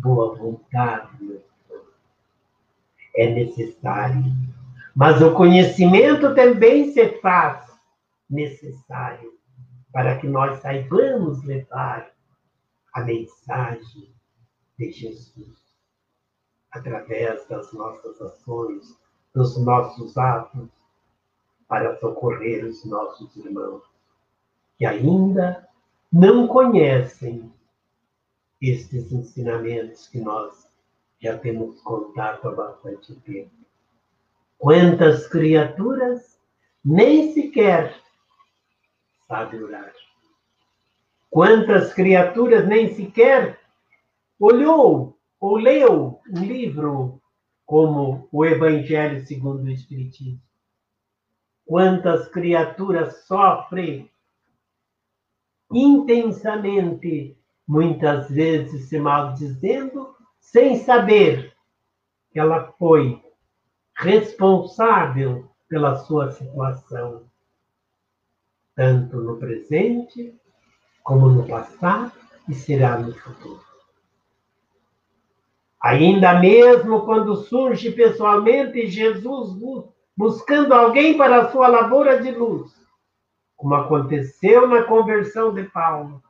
Boa 0.00 0.34
vontade, 0.34 1.22
meu 1.22 1.42
Deus, 1.68 1.84
é 3.14 3.28
necessário, 3.34 4.24
mas 4.96 5.20
o 5.20 5.34
conhecimento 5.34 6.34
também 6.34 6.90
se 6.92 7.20
faz 7.20 7.70
necessário 8.28 9.38
para 9.92 10.18
que 10.18 10.26
nós 10.26 10.58
saibamos 10.60 11.42
levar 11.44 12.10
a 12.94 13.00
mensagem 13.02 14.10
de 14.78 14.90
Jesus 14.90 15.58
através 16.70 17.46
das 17.48 17.72
nossas 17.72 18.20
ações, 18.22 18.98
dos 19.34 19.62
nossos 19.62 20.16
atos, 20.16 20.70
para 21.68 21.98
socorrer 21.98 22.64
os 22.64 22.84
nossos 22.84 23.36
irmãos 23.36 23.82
que 24.78 24.86
ainda 24.86 25.68
não 26.10 26.48
conhecem 26.48 27.52
estes 28.60 29.10
ensinamentos 29.12 30.06
que 30.08 30.20
nós 30.20 30.68
já 31.20 31.38
temos 31.38 31.80
contato 31.82 32.48
há 32.48 32.52
bastante 32.52 33.14
tempo. 33.20 33.50
Quantas 34.58 35.26
criaturas 35.26 36.38
nem 36.84 37.32
sequer 37.32 37.94
sabe 39.26 39.62
orar. 39.62 39.92
Quantas 41.30 41.94
criaturas 41.94 42.66
nem 42.66 42.92
sequer 42.94 43.60
olhou 44.38 45.16
ou 45.38 45.56
leu 45.56 46.20
um 46.28 46.44
livro 46.44 47.22
como 47.64 48.28
o 48.32 48.44
Evangelho 48.44 49.24
segundo 49.24 49.62
o 49.62 49.70
Espiritismo? 49.70 50.40
Quantas 51.64 52.28
criaturas 52.28 53.24
sofrem 53.26 54.10
intensamente, 55.72 57.38
muitas 57.70 58.28
vezes 58.28 58.88
se 58.88 58.98
maldizendo, 58.98 60.12
sem 60.40 60.78
saber 60.78 61.54
que 62.32 62.40
ela 62.40 62.72
foi 62.76 63.22
responsável 63.94 65.48
pela 65.68 65.94
sua 65.98 66.32
situação 66.32 67.22
tanto 68.74 69.18
no 69.18 69.36
presente 69.36 70.34
como 71.04 71.28
no 71.28 71.46
passado 71.46 72.10
e 72.48 72.54
será 72.54 72.98
no 72.98 73.14
futuro. 73.14 73.62
Ainda 75.80 76.40
mesmo 76.40 77.02
quando 77.02 77.36
surge 77.36 77.92
pessoalmente 77.92 78.88
Jesus 78.88 79.56
buscando 80.16 80.74
alguém 80.74 81.16
para 81.16 81.42
a 81.42 81.52
sua 81.52 81.68
lavoura 81.68 82.20
de 82.20 82.32
luz, 82.32 82.72
como 83.56 83.76
aconteceu 83.76 84.66
na 84.66 84.82
conversão 84.82 85.54
de 85.54 85.62
Paulo, 85.62 86.20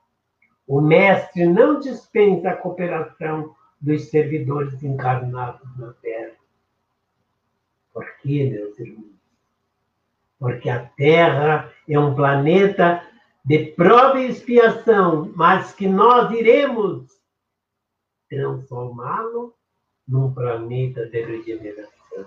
o 0.70 0.80
Mestre 0.80 1.46
não 1.46 1.80
dispensa 1.80 2.50
a 2.50 2.56
cooperação 2.56 3.54
dos 3.80 4.08
servidores 4.10 4.82
encarnados 4.82 5.76
na 5.76 5.92
terra. 5.94 6.36
Por 7.92 8.06
quê, 8.18 8.48
meus 8.50 8.78
irmãos? 8.78 9.20
porque 10.40 10.70
a 10.70 10.86
Terra 10.96 11.70
é 11.86 11.98
um 11.98 12.14
planeta 12.14 13.06
de 13.44 13.66
prova 13.72 14.18
e 14.18 14.30
expiação, 14.30 15.30
mas 15.36 15.72
que 15.74 15.86
nós 15.86 16.30
iremos 16.30 17.06
transformá-lo 18.28 19.54
num 20.08 20.32
planeta 20.32 21.06
de 21.06 21.22
regeneração. 21.22 22.24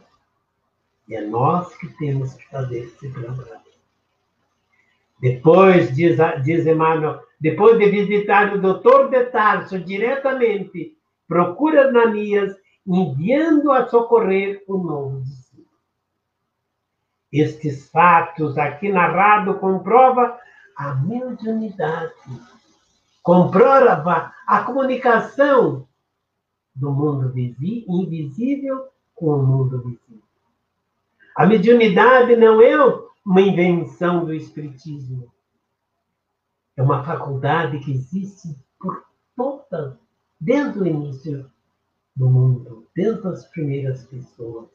E 1.07 1.15
é 1.15 1.21
nós 1.21 1.75
que 1.75 1.87
temos 1.97 2.35
que 2.35 2.47
fazer 2.49 2.83
esse 2.83 3.11
trabalho. 3.11 3.63
Depois, 5.19 5.93
diz, 5.95 6.17
diz 6.43 6.67
Emmanuel, 6.67 7.23
depois 7.43 7.77
de 7.77 7.89
visitar 7.89 8.55
o 8.55 8.61
doutor 8.61 9.09
de 9.09 9.25
Tarso 9.25 9.77
diretamente, 9.77 10.97
procura 11.27 11.89
Ananias, 11.89 12.55
enviando 12.87 13.69
a 13.69 13.85
socorrer 13.89 14.63
o 14.65 14.77
novo 14.77 15.21
discípulo. 15.23 15.67
Estes 17.29 17.89
fatos 17.89 18.57
aqui 18.57 18.89
narrados 18.89 19.59
comprova 19.59 20.39
a 20.77 20.95
mediunidade, 20.95 22.13
comprova 23.21 24.33
a 24.47 24.63
comunicação 24.63 25.85
do 26.73 26.91
mundo 26.93 27.33
invisível 27.37 28.87
com 29.13 29.31
o 29.31 29.45
mundo 29.45 29.79
visível. 29.79 30.23
A 31.35 31.45
mediunidade 31.45 32.37
não 32.37 32.61
é 32.61 32.73
uma 33.25 33.41
invenção 33.41 34.23
do 34.23 34.33
Espiritismo. 34.33 35.29
É 36.75 36.81
uma 36.81 37.03
faculdade 37.03 37.79
que 37.79 37.91
existe 37.91 38.55
por 38.79 39.05
toda, 39.35 39.99
desde 40.39 40.79
o 40.79 40.87
início 40.87 41.51
do 42.15 42.29
mundo, 42.29 42.87
desde 42.95 43.27
as 43.27 43.45
primeiras 43.45 44.03
pessoas. 44.05 44.69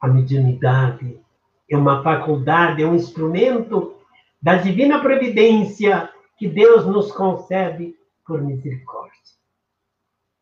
A 0.00 0.08
mediunidade 0.08 1.20
é 1.68 1.76
uma 1.76 2.02
faculdade, 2.02 2.82
é 2.82 2.86
um 2.86 2.94
instrumento 2.94 3.96
da 4.40 4.56
divina 4.56 5.00
providência 5.00 6.10
que 6.36 6.48
Deus 6.48 6.86
nos 6.86 7.12
concede 7.12 7.96
por 8.24 8.40
misericórdia. 8.40 9.10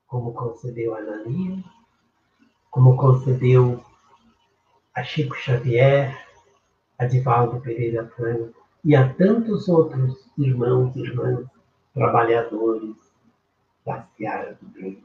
Como 0.06 0.32
concedeu 0.32 0.94
a 0.94 0.98
Ananias, 0.98 1.64
como 2.70 2.96
concedeu 2.96 3.84
a 4.94 5.02
Chico 5.02 5.34
Xavier, 5.34 6.16
a 6.98 7.06
Divaldo 7.06 7.61
Pereira 7.61 8.06
Franco 8.14 8.67
e 8.88 8.96
a 8.96 9.07
tantos 9.07 9.68
outros 9.68 10.16
irmãos 10.38 10.96
e 10.96 11.01
irmãs 11.01 11.44
trabalhadores 11.92 12.96
da 13.85 14.01
seara 14.16 14.59
do 14.62 14.66
bem. 14.68 15.05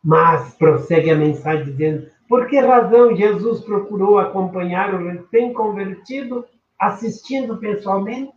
Mas 0.00 0.54
prossegue 0.54 1.10
a 1.10 1.16
mensagem 1.16 1.64
dizendo: 1.64 2.08
por 2.28 2.46
que 2.46 2.60
razão 2.60 3.16
Jesus 3.16 3.62
procurou 3.62 4.20
acompanhar 4.20 4.94
o 4.94 5.04
recém-convertido 5.08 6.46
assistindo 6.78 7.56
pessoalmente? 7.56 8.32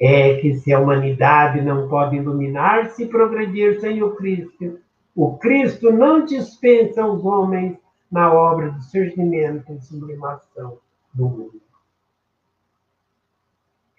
É 0.00 0.38
que 0.40 0.54
se 0.54 0.72
a 0.72 0.80
humanidade 0.80 1.60
não 1.60 1.86
pode 1.86 2.16
iluminar-se 2.16 3.02
e 3.02 3.08
progredir 3.08 3.78
sem 3.78 4.02
o 4.02 4.16
Cristo, 4.16 4.80
o 5.14 5.36
Cristo 5.36 5.92
não 5.92 6.24
dispensa 6.24 7.04
os 7.04 7.22
homens 7.26 7.76
na 8.10 8.32
obra 8.32 8.70
de 8.70 8.84
surgimento 8.86 9.70
e 9.70 9.80
sublimação 9.82 10.78
do 11.12 11.28
mundo. 11.28 11.67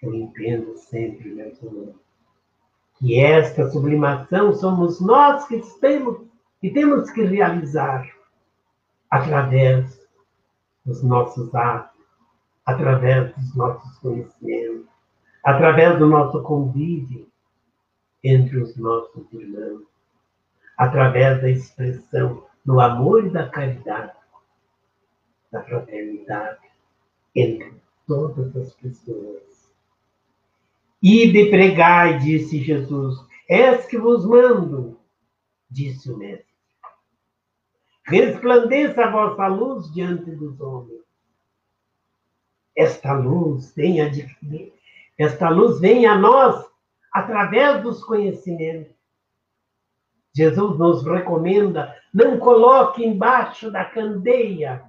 Eu 0.02 0.14
entendo 0.14 0.76
sempre, 0.76 1.30
meus 1.30 1.60
irmãos, 1.62 1.96
que 2.94 3.20
esta 3.20 3.68
sublimação 3.70 4.52
somos 4.54 5.00
nós 5.00 5.46
que 5.46 5.60
temos, 5.80 6.26
que 6.60 6.70
temos 6.70 7.10
que 7.10 7.22
realizar 7.22 8.08
através 9.10 10.06
dos 10.84 11.02
nossos 11.02 11.54
atos, 11.54 12.00
através 12.64 13.34
dos 13.34 13.54
nossos 13.54 13.98
conhecimentos, 13.98 14.86
através 15.44 15.98
do 15.98 16.06
nosso 16.06 16.42
convívio 16.42 17.26
entre 18.22 18.58
os 18.58 18.76
nossos 18.76 19.32
irmãos, 19.32 19.86
através 20.76 21.40
da 21.40 21.50
expressão 21.50 22.46
do 22.64 22.80
amor 22.80 23.26
e 23.26 23.30
da 23.30 23.48
caridade, 23.48 24.12
da 25.50 25.62
fraternidade 25.62 26.60
entre 27.34 27.74
todas 28.06 28.54
as 28.56 28.74
pessoas. 28.74 29.49
E 31.02 31.32
de 31.32 31.50
pregar, 31.50 32.18
disse 32.18 32.62
Jesus, 32.62 33.16
és 33.48 33.86
que 33.86 33.98
vos 33.98 34.24
mando, 34.24 35.00
disse 35.70 36.10
o 36.10 36.16
Mestre. 36.16 36.46
Resplandeça 38.04 39.04
a 39.04 39.10
vossa 39.10 39.46
luz 39.46 39.92
diante 39.92 40.30
dos 40.32 40.60
homens. 40.60 41.00
Esta 42.76 43.12
luz 43.12 43.74
vem 43.74 44.00
a 44.00 44.10
esta 45.20 45.50
luz 45.50 45.78
vem 45.80 46.06
a 46.06 46.16
nós 46.16 46.66
através 47.12 47.82
dos 47.82 48.02
conhecimentos. 48.02 48.94
Jesus 50.34 50.78
nos 50.78 51.04
recomenda: 51.04 51.94
não 52.12 52.38
coloque 52.38 53.04
embaixo 53.04 53.70
da 53.70 53.84
candeia, 53.84 54.82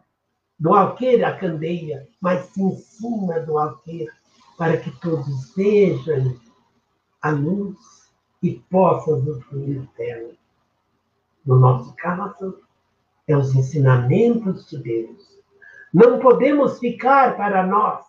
do 0.58 0.74
alqueire 0.74 1.26
a 1.26 1.36
candeia, 1.36 2.08
mas 2.21 2.58
em 2.58 2.78
cima 2.78 3.41
do 3.41 3.58
alqueire, 3.58 4.10
para 4.62 4.78
que 4.78 4.91
todos 5.00 5.56
vejam 5.56 6.39
a 7.19 7.32
luz 7.32 8.13
e 8.43 8.60
possam 8.69 9.15
usufruir 9.15 9.89
dela. 9.97 10.34
No 11.43 11.58
nosso 11.58 11.95
caso, 11.95 12.62
é 13.28 13.36
os 13.36 13.56
ensinamentos 13.56 14.69
de 14.69 14.78
Deus. 14.78 15.41
Não 15.91 16.19
podemos 16.19 16.78
ficar 16.78 17.36
para 17.38 17.65
nós. 17.65 18.06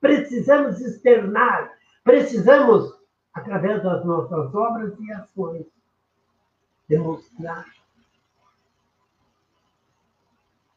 Precisamos 0.00 0.80
externar, 0.80 1.70
precisamos, 2.02 2.98
através 3.34 3.82
das 3.82 4.02
nossas 4.02 4.54
obras 4.54 4.98
e 5.00 5.12
ações, 5.12 5.66
demonstrar. 6.88 7.66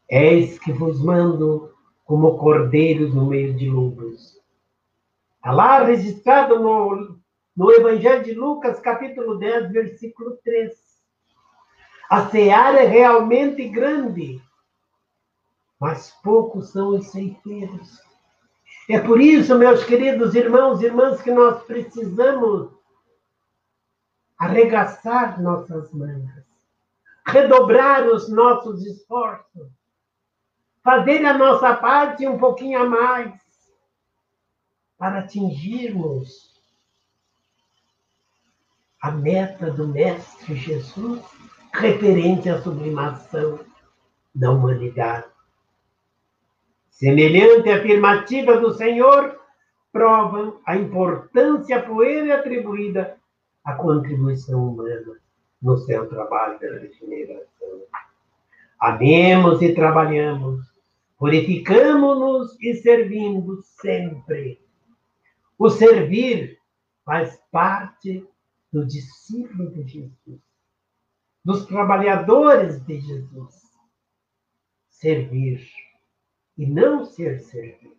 Eis 0.10 0.60
que 0.60 0.74
vos 0.74 1.02
mando 1.02 1.74
como 2.04 2.38
cordeiros 2.38 3.16
no 3.16 3.28
meio 3.28 3.54
de 3.54 3.70
lobos. 3.70 4.43
Está 5.44 5.52
lá 5.52 5.84
registrado 5.84 6.58
no, 6.58 7.20
no 7.54 7.70
Evangelho 7.70 8.24
de 8.24 8.34
Lucas, 8.34 8.80
capítulo 8.80 9.38
10, 9.38 9.74
versículo 9.74 10.38
3. 10.42 10.72
A 12.10 12.30
seara 12.30 12.82
é 12.82 12.88
realmente 12.88 13.68
grande, 13.68 14.42
mas 15.78 16.12
poucos 16.24 16.72
são 16.72 16.96
os 16.96 17.08
ceifeiros. 17.08 18.02
É 18.90 19.02
por 19.02 19.20
isso, 19.20 19.60
meus 19.60 19.84
queridos 19.84 20.34
irmãos 20.34 20.82
e 20.82 20.86
irmãs, 20.86 21.22
que 21.22 21.32
nós 21.32 21.62
precisamos 21.64 22.72
arregaçar 24.40 25.42
nossas 25.42 25.92
mangas, 25.92 26.46
redobrar 27.28 28.08
os 28.08 28.30
nossos 28.30 28.86
esforços, 28.86 29.68
fazer 30.82 31.26
a 31.26 31.38
nossa 31.38 31.76
parte 31.76 32.26
um 32.26 32.38
pouquinho 32.38 32.82
a 32.82 32.86
mais 32.86 33.43
para 35.04 35.20
atingirmos 35.20 36.50
a 39.02 39.12
meta 39.12 39.70
do 39.70 39.86
Mestre 39.86 40.56
Jesus 40.56 41.22
referente 41.74 42.48
à 42.48 42.62
sublimação 42.62 43.60
da 44.34 44.50
humanidade. 44.50 45.28
Semelhante 46.90 47.70
afirmativa 47.70 48.56
do 48.56 48.74
Senhor 48.76 49.42
provam 49.92 50.62
a 50.66 50.78
importância 50.78 51.84
por 51.84 52.08
ele 52.08 52.32
atribuída 52.32 53.18
a 53.66 53.74
contribuição 53.74 54.70
humana 54.70 55.20
no 55.62 55.80
seu 55.80 56.08
trabalho 56.08 56.58
de 56.60 56.80
regeneração. 56.80 57.82
Amemos 58.80 59.62
e 59.62 59.76
trabalhamos, 59.76 60.62
purificamos-nos 61.18 62.58
e 62.62 62.76
servimos 62.76 63.66
sempre. 63.82 64.63
O 65.64 65.70
servir 65.70 66.60
faz 67.06 67.42
parte 67.50 68.28
do 68.70 68.86
discípulo 68.86 69.72
de 69.72 69.88
Jesus, 69.88 70.42
dos 71.42 71.66
trabalhadores 71.68 72.86
de 72.86 73.00
Jesus. 73.00 73.64
Servir 74.90 75.66
e 76.58 76.66
não 76.66 77.06
ser 77.06 77.40
servido. 77.40 77.96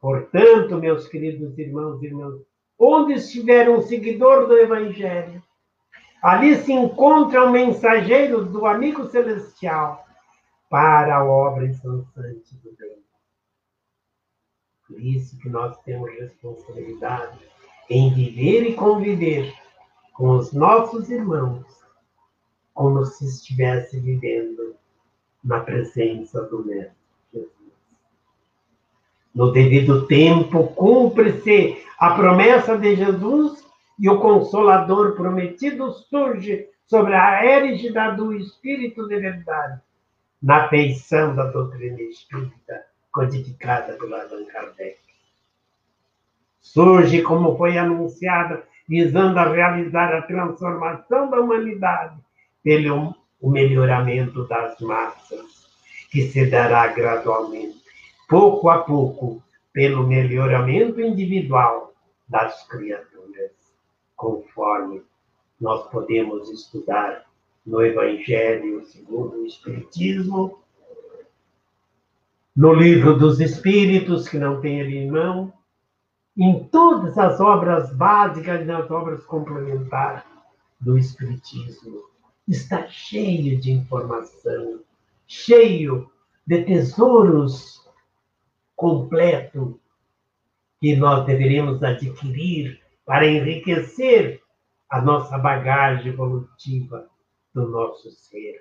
Portanto, 0.00 0.76
meus 0.78 1.06
queridos 1.06 1.56
irmãos 1.56 2.02
e 2.02 2.06
irmãs, 2.06 2.34
Onde 2.76 3.12
estiver 3.12 3.70
um 3.70 3.80
seguidor 3.80 4.48
do 4.48 4.58
Evangelho, 4.58 5.40
ali 6.20 6.56
se 6.56 6.72
encontra 6.72 7.46
um 7.46 7.52
mensageiro 7.52 8.44
do 8.44 8.66
amigo 8.66 9.06
celestial 9.06 10.04
para 10.68 11.18
a 11.18 11.24
obra 11.24 11.64
incessante 11.64 12.56
do 12.56 12.74
bem. 12.76 13.04
Por 14.86 15.00
isso 15.00 15.38
que 15.38 15.48
nós 15.48 15.76
temos 15.82 16.10
responsabilidade 16.18 17.38
em 17.88 18.12
viver 18.12 18.68
e 18.68 18.74
conviver 18.74 19.54
com 20.12 20.36
os 20.36 20.52
nossos 20.52 21.10
irmãos 21.10 21.64
como 22.72 23.04
se 23.04 23.24
estivesse 23.26 23.98
vivendo 23.98 24.74
na 25.42 25.60
presença 25.60 26.42
do 26.42 26.64
Mestre 26.64 26.94
Jesus. 27.32 27.50
No 29.34 29.52
devido 29.52 30.06
tempo, 30.06 30.68
cumpre-se 30.68 31.82
a 31.98 32.14
promessa 32.14 32.76
de 32.76 32.96
Jesus 32.96 33.64
e 33.98 34.08
o 34.08 34.20
Consolador 34.20 35.14
prometido 35.14 35.92
surge 35.92 36.68
sobre 36.86 37.14
a 37.14 37.44
égide 37.44 37.90
do 38.16 38.34
Espírito 38.34 39.08
de 39.08 39.18
verdade, 39.18 39.80
na 40.42 40.68
feição 40.68 41.34
da 41.34 41.46
doutrina 41.46 42.00
espírita 42.02 42.93
codificada 43.14 43.94
pelo 43.94 44.16
Allan 44.16 44.44
Kardec. 44.46 44.98
Surge 46.60 47.22
como 47.22 47.56
foi 47.56 47.78
anunciada, 47.78 48.66
visando 48.88 49.38
a 49.38 49.48
realizar 49.48 50.12
a 50.12 50.22
transformação 50.22 51.30
da 51.30 51.40
humanidade 51.40 52.16
pelo 52.62 53.14
o 53.40 53.50
melhoramento 53.50 54.48
das 54.48 54.80
massas, 54.80 55.68
que 56.10 56.22
se 56.22 56.46
dará 56.46 56.86
gradualmente, 56.88 57.82
pouco 58.28 58.70
a 58.70 58.78
pouco, 58.78 59.42
pelo 59.72 60.06
melhoramento 60.06 61.00
individual 61.00 61.92
das 62.28 62.66
criaturas, 62.68 63.50
conforme 64.16 65.02
nós 65.60 65.88
podemos 65.90 66.50
estudar 66.50 67.26
no 67.66 67.82
Evangelho 67.82 68.84
segundo 68.86 69.42
o 69.42 69.46
Espiritismo, 69.46 70.63
no 72.56 72.72
Livro 72.72 73.18
dos 73.18 73.40
Espíritos, 73.40 74.28
que 74.28 74.38
não 74.38 74.60
tem 74.60 74.80
ali 74.80 74.98
em 74.98 75.10
mão, 75.10 75.52
em 76.36 76.64
todas 76.64 77.18
as 77.18 77.40
obras 77.40 77.94
básicas 77.94 78.60
e 78.60 78.64
nas 78.64 78.90
obras 78.90 79.24
complementares 79.24 80.22
do 80.80 80.96
Espiritismo. 80.96 82.02
Está 82.46 82.86
cheio 82.88 83.60
de 83.60 83.72
informação, 83.72 84.80
cheio 85.26 86.10
de 86.46 86.62
tesouros 86.64 87.82
completo 88.76 89.80
que 90.80 90.94
nós 90.96 91.24
deveríamos 91.24 91.82
adquirir 91.82 92.80
para 93.04 93.26
enriquecer 93.26 94.42
a 94.90 95.00
nossa 95.00 95.38
bagagem 95.38 96.12
evolutiva 96.12 97.08
do 97.54 97.68
nosso 97.68 98.10
ser. 98.10 98.60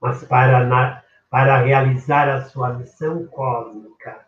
Mas 0.00 0.24
para, 0.24 1.02
para 1.30 1.62
realizar 1.62 2.28
a 2.28 2.44
sua 2.46 2.74
missão 2.74 3.24
cósmica, 3.28 4.26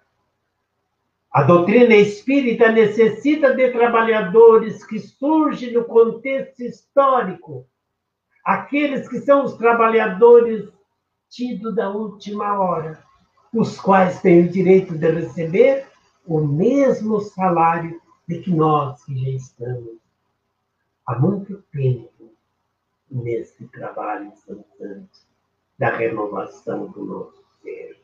a 1.33 1.43
doutrina 1.43 1.97
espírita 1.97 2.71
necessita 2.71 3.55
de 3.55 3.73
trabalhadores 3.73 4.85
que 4.87 5.01
surgem 5.01 5.73
no 5.73 5.85
contexto 5.85 6.61
histórico, 6.61 7.67
aqueles 8.45 9.09
que 9.09 9.19
são 9.21 9.45
os 9.45 9.55
trabalhadores 9.55 10.69
tidos 11.29 11.75
da 11.75 11.91
última 11.91 12.61
hora, 12.61 13.03
os 13.53 13.81
quais 13.81 14.21
têm 14.21 14.47
o 14.47 14.49
direito 14.49 14.97
de 14.97 15.11
receber 15.11 15.87
o 16.25 16.41
mesmo 16.41 17.21
salário 17.21 18.01
de 18.29 18.39
que 18.41 18.51
nós 18.55 19.03
que 19.05 19.17
já 19.17 19.31
estamos. 19.31 19.99
Há 21.05 21.19
muito 21.19 21.63
tempo 21.73 22.33
nesse 23.11 23.67
trabalho 23.69 24.27
instantâneo 24.27 25.09
da 25.83 25.97
renovação 25.97 26.87
do 26.93 27.05
nosso 27.05 27.43
ser. 27.61 27.97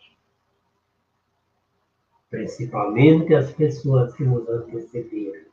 Principalmente 2.28 3.32
as 3.32 3.52
pessoas 3.52 4.12
que 4.14 4.24
nos 4.24 4.48
antecederam. 4.48 5.46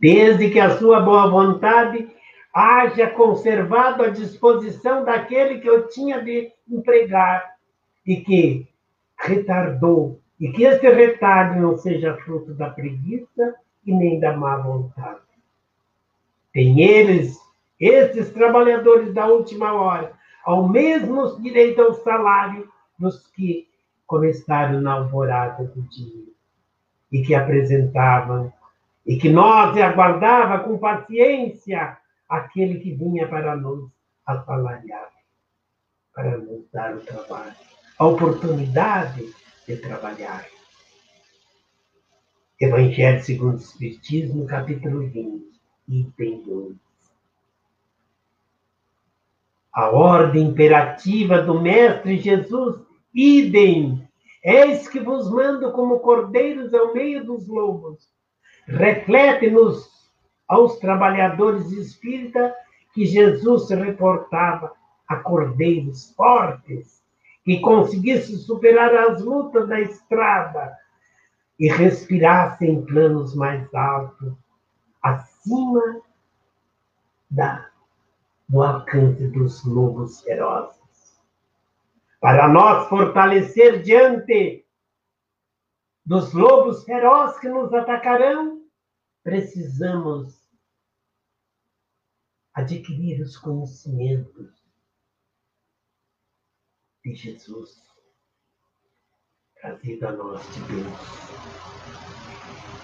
Desde 0.00 0.48
que 0.48 0.58
a 0.58 0.78
sua 0.78 1.00
boa 1.00 1.28
vontade 1.28 2.08
haja 2.50 3.10
conservado 3.10 4.04
a 4.04 4.08
disposição 4.08 5.04
daquele 5.04 5.60
que 5.60 5.68
eu 5.68 5.86
tinha 5.88 6.24
de 6.24 6.50
empregar 6.66 7.56
e 8.06 8.16
que 8.22 8.66
retardou, 9.18 10.18
e 10.40 10.50
que 10.50 10.64
este 10.64 10.88
retardo 10.88 11.60
não 11.60 11.76
seja 11.76 12.16
fruto 12.24 12.54
da 12.54 12.70
preguiça 12.70 13.54
e 13.84 13.92
nem 13.92 14.18
da 14.18 14.34
má 14.34 14.56
vontade. 14.56 15.20
Tem 16.54 16.80
eles, 16.80 17.38
esses 17.78 18.30
trabalhadores 18.30 19.12
da 19.12 19.26
última 19.26 19.74
hora, 19.74 20.17
ao 20.48 20.66
mesmo 20.66 21.38
direito 21.42 21.82
ao 21.82 21.92
salário 21.92 22.72
dos 22.98 23.26
que 23.26 23.68
começaram 24.06 24.80
na 24.80 24.94
alvorada 24.94 25.62
do 25.64 25.82
dia 25.82 26.24
e 27.12 27.20
que 27.20 27.34
apresentavam 27.34 28.50
e 29.06 29.18
que 29.18 29.28
nós 29.28 29.76
aguardava 29.76 30.64
com 30.64 30.78
paciência 30.78 31.98
aquele 32.26 32.80
que 32.80 32.94
vinha 32.94 33.28
para 33.28 33.56
nos 33.56 33.90
assalariar, 34.24 35.10
para 36.14 36.38
nos 36.38 36.64
dar 36.72 36.96
o 36.96 37.00
trabalho 37.00 37.54
a 37.98 38.06
oportunidade 38.06 39.30
de 39.66 39.76
trabalhar. 39.76 40.46
Evangelho 42.58 43.22
segundo 43.22 43.56
o 43.56 43.60
Espiritismo, 43.60 44.46
capítulo 44.46 45.00
20, 45.10 45.60
item 45.88 46.42
2. 46.42 46.87
A 49.78 49.90
ordem 49.90 50.48
imperativa 50.48 51.40
do 51.40 51.60
Mestre 51.60 52.16
Jesus, 52.18 52.84
idem, 53.14 54.10
eis 54.42 54.88
que 54.88 54.98
vos 54.98 55.30
mando 55.30 55.70
como 55.70 56.00
cordeiros 56.00 56.74
ao 56.74 56.92
meio 56.92 57.24
dos 57.24 57.46
lobos. 57.46 58.10
Reflete-nos 58.66 59.88
aos 60.48 60.80
trabalhadores 60.80 61.70
espíritas 61.70 62.52
que 62.92 63.06
Jesus 63.06 63.68
se 63.68 63.76
reportava 63.76 64.72
a 65.06 65.14
cordeiros 65.14 66.12
fortes, 66.16 67.00
que 67.44 67.60
conseguisse 67.60 68.36
superar 68.36 68.92
as 68.92 69.22
lutas 69.22 69.68
da 69.68 69.80
estrada 69.80 70.76
e 71.56 71.68
respirasse 71.68 72.66
em 72.66 72.84
planos 72.84 73.32
mais 73.32 73.72
altos, 73.72 74.34
acima 75.00 76.00
da, 77.30 77.68
do 78.48 78.62
alcance 78.62 79.28
dos 79.28 79.64
lobos 79.64 80.22
ferozes. 80.22 81.20
Para 82.20 82.48
nós 82.48 82.88
fortalecer 82.88 83.82
diante 83.82 84.66
dos 86.04 86.32
lobos 86.32 86.84
ferozes 86.84 87.38
que 87.38 87.48
nos 87.48 87.72
atacarão, 87.74 88.62
precisamos 89.22 90.48
adquirir 92.54 93.20
os 93.20 93.36
conhecimentos 93.36 94.50
de 97.04 97.14
Jesus, 97.14 97.76
trazido 99.60 100.08
a 100.08 100.12
nós 100.12 100.42
de 100.54 100.60
Deus. 100.62 101.28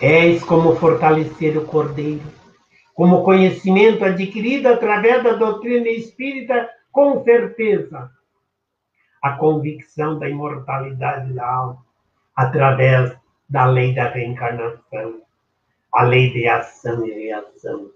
És 0.01 0.45
como 0.45 0.77
fortalecer 0.77 1.57
o 1.57 1.67
cordeiro, 1.67 2.44
como 2.95 3.25
conhecimento 3.25 4.05
adquirido 4.05 4.69
através 4.69 5.23
da 5.23 5.33
doutrina 5.33 5.89
espírita, 5.89 6.71
com 6.93 7.23
certeza. 7.25 8.11
A 9.21 9.33
convicção 9.33 10.19
da 10.19 10.29
imortalidade 10.29 11.33
da 11.33 11.47
alma, 11.47 11.85
através 12.37 13.17
da 13.49 13.67
lei 13.67 13.95
da 13.95 14.09
reencarnação, 14.09 15.23
a 15.93 16.05
lei 16.05 16.33
de 16.33 16.47
ação 16.47 17.05
e 17.07 17.13
reação. 17.13 17.91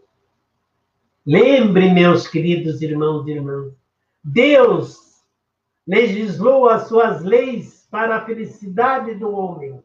Lembre, 1.24 1.90
meus 1.90 2.26
queridos 2.26 2.82
irmãos 2.82 3.26
e 3.26 3.32
irmãs, 3.32 3.72
Deus 4.24 5.22
legislou 5.86 6.68
as 6.68 6.88
suas 6.88 7.22
leis 7.22 7.86
para 7.90 8.16
a 8.16 8.24
felicidade 8.24 9.14
do 9.14 9.30
homem. 9.30 9.82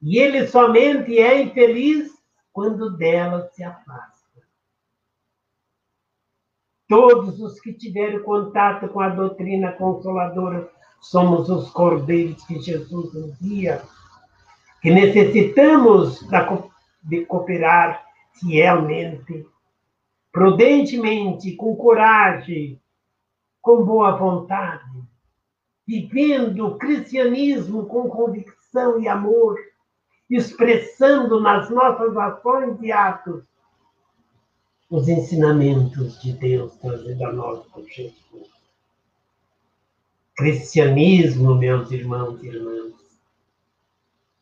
E 0.00 0.18
ele 0.18 0.46
somente 0.46 1.18
é 1.18 1.42
infeliz 1.42 2.17
quando 2.58 2.90
dela 2.96 3.48
se 3.52 3.62
afasta. 3.62 4.42
Todos 6.88 7.38
os 7.38 7.60
que 7.60 7.72
tiveram 7.72 8.24
contato 8.24 8.88
com 8.88 8.98
a 8.98 9.10
doutrina 9.10 9.70
consoladora 9.70 10.68
somos 11.00 11.48
os 11.48 11.70
cordeiros 11.70 12.44
que 12.46 12.60
Jesus 12.60 13.38
guia, 13.40 13.80
que 14.82 14.90
necessitamos 14.90 16.26
de 17.04 17.24
cooperar 17.26 18.04
fielmente, 18.40 19.46
prudentemente, 20.32 21.54
com 21.54 21.76
coragem, 21.76 22.82
com 23.62 23.84
boa 23.84 24.16
vontade, 24.16 25.00
vivendo 25.86 26.66
o 26.66 26.76
cristianismo 26.76 27.86
com 27.86 28.08
convicção 28.08 28.98
e 28.98 29.06
amor, 29.06 29.56
expressando 30.30 31.40
nas 31.40 31.70
nossas 31.70 32.16
ações 32.16 32.80
e 32.82 32.92
atos 32.92 33.44
os 34.90 35.08
ensinamentos 35.08 36.20
de 36.20 36.32
Deus 36.32 36.74
trazidos 36.76 37.22
a 37.22 37.32
nós 37.32 37.66
por 37.66 37.84
Jesus. 37.86 38.48
Cristianismo, 40.36 41.54
meus 41.54 41.90
irmãos 41.90 42.42
e 42.42 42.46
irmãs, 42.46 42.94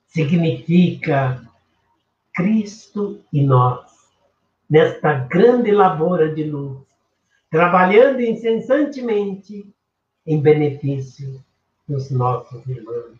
significa 0.06 1.42
Cristo 2.34 3.24
e 3.32 3.42
nós, 3.42 3.90
nesta 4.68 5.14
grande 5.14 5.70
lavoura 5.70 6.34
de 6.34 6.44
luz, 6.44 6.86
trabalhando 7.50 8.20
incessantemente 8.20 9.72
em 10.26 10.40
benefício 10.40 11.42
dos 11.88 12.10
nossos 12.10 12.66
irmãos 12.66 13.18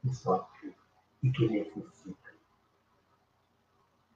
que 0.00 0.14
sofrem 0.14 0.77
e 1.22 1.30
que 1.30 1.48
necessitam. 1.48 2.14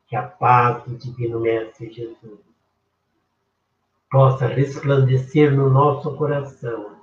que 0.06 0.16
a 0.16 0.22
paz 0.22 0.84
do 0.84 0.96
Divino 0.96 1.40
Mestre 1.40 1.90
Jesus 1.90 2.40
possa 4.10 4.46
resplandecer 4.46 5.56
no 5.56 5.70
nosso 5.70 6.14
coração 6.16 7.00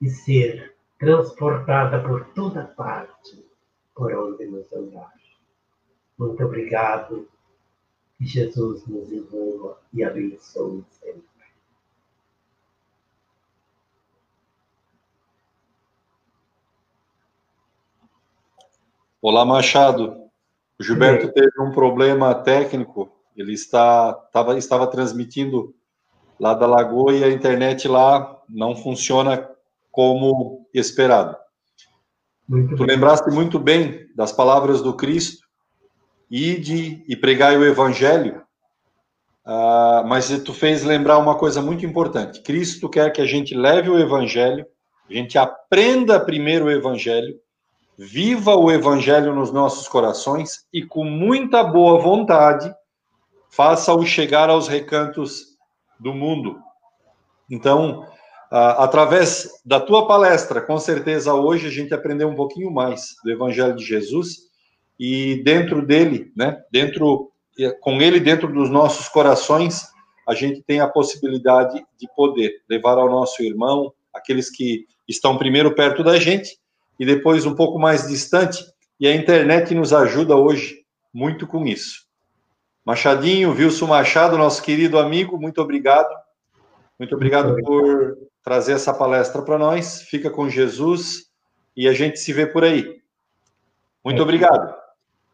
e 0.00 0.08
ser 0.08 0.74
transportada 0.98 2.02
por 2.02 2.24
toda 2.32 2.64
parte 2.64 3.44
por 3.94 4.14
onde 4.14 4.46
nos 4.46 4.72
andar. 4.72 5.12
Muito 6.18 6.44
obrigado. 6.44 7.28
Que 8.16 8.26
Jesus 8.26 8.86
nos 8.86 9.10
envolva 9.10 9.80
e 9.92 10.04
abençoe 10.04 10.84
sempre. 10.90 11.29
Olá, 19.22 19.44
Machado. 19.44 20.16
O 20.78 20.82
Gilberto 20.82 21.28
teve 21.28 21.60
um 21.60 21.72
problema 21.72 22.34
técnico. 22.34 23.12
Ele 23.36 23.52
está, 23.52 24.14
tava, 24.32 24.56
estava 24.56 24.86
transmitindo 24.86 25.74
lá 26.38 26.54
da 26.54 26.66
Lagoa 26.66 27.12
e 27.12 27.22
a 27.22 27.28
internet 27.28 27.86
lá 27.86 28.40
não 28.48 28.74
funciona 28.74 29.46
como 29.92 30.66
esperado. 30.72 31.36
Muito 32.48 32.76
tu 32.76 32.86
bem. 32.86 32.96
lembraste 32.96 33.30
muito 33.30 33.58
bem 33.58 34.08
das 34.16 34.32
palavras 34.32 34.80
do 34.80 34.94
Cristo, 34.94 35.46
ide 36.30 37.04
e 37.06 37.14
pregai 37.14 37.58
o 37.58 37.64
evangelho, 37.66 38.42
uh, 39.44 40.02
mas 40.06 40.30
tu 40.42 40.54
fez 40.54 40.82
lembrar 40.82 41.18
uma 41.18 41.34
coisa 41.34 41.60
muito 41.60 41.84
importante. 41.84 42.40
Cristo 42.40 42.88
quer 42.88 43.12
que 43.12 43.20
a 43.20 43.26
gente 43.26 43.54
leve 43.54 43.90
o 43.90 43.98
evangelho, 43.98 44.66
a 45.10 45.12
gente 45.12 45.36
aprenda 45.36 46.18
primeiro 46.18 46.64
o 46.64 46.70
evangelho, 46.70 47.38
viva 48.02 48.56
o 48.56 48.70
evangelho 48.70 49.34
nos 49.34 49.52
nossos 49.52 49.86
corações 49.86 50.66
e 50.72 50.82
com 50.82 51.04
muita 51.04 51.62
boa 51.62 52.00
vontade 52.00 52.74
faça-o 53.50 54.06
chegar 54.06 54.48
aos 54.48 54.68
recantos 54.68 55.58
do 55.98 56.14
mundo. 56.14 56.58
Então, 57.50 58.06
através 58.50 59.50
da 59.66 59.78
tua 59.78 60.06
palestra, 60.06 60.62
com 60.62 60.78
certeza 60.78 61.34
hoje 61.34 61.66
a 61.66 61.70
gente 61.70 61.92
aprendeu 61.92 62.28
um 62.28 62.34
pouquinho 62.34 62.70
mais 62.70 63.16
do 63.22 63.30
Evangelho 63.30 63.76
de 63.76 63.84
Jesus 63.84 64.48
e 64.98 65.42
dentro 65.44 65.84
dele, 65.84 66.32
né, 66.34 66.58
dentro 66.72 67.30
com 67.82 68.00
ele 68.00 68.18
dentro 68.18 68.50
dos 68.50 68.70
nossos 68.70 69.10
corações, 69.10 69.86
a 70.26 70.34
gente 70.34 70.62
tem 70.62 70.80
a 70.80 70.88
possibilidade 70.88 71.84
de 71.98 72.08
poder 72.16 72.62
levar 72.66 72.96
ao 72.96 73.10
nosso 73.10 73.42
irmão, 73.42 73.92
aqueles 74.14 74.48
que 74.48 74.86
estão 75.06 75.36
primeiro 75.36 75.74
perto 75.74 76.02
da 76.02 76.18
gente 76.18 76.60
e 77.00 77.06
depois 77.06 77.46
um 77.46 77.54
pouco 77.54 77.78
mais 77.78 78.06
distante, 78.06 78.62
e 79.00 79.08
a 79.08 79.14
internet 79.14 79.74
nos 79.74 79.90
ajuda 79.90 80.36
hoje 80.36 80.84
muito 81.14 81.46
com 81.46 81.66
isso. 81.66 82.06
Machadinho, 82.84 83.52
Wilson 83.52 83.86
Machado, 83.86 84.36
nosso 84.36 84.62
querido 84.62 84.98
amigo, 84.98 85.40
muito 85.40 85.62
obrigado. 85.62 86.14
Muito 86.98 87.14
obrigado 87.14 87.56
por 87.64 88.18
trazer 88.42 88.74
essa 88.74 88.92
palestra 88.92 89.40
para 89.40 89.56
nós. 89.56 90.02
Fica 90.02 90.28
com 90.28 90.50
Jesus 90.50 91.30
e 91.74 91.88
a 91.88 91.94
gente 91.94 92.18
se 92.18 92.34
vê 92.34 92.46
por 92.46 92.64
aí. 92.64 93.00
Muito 94.04 94.22
obrigado. 94.22 94.74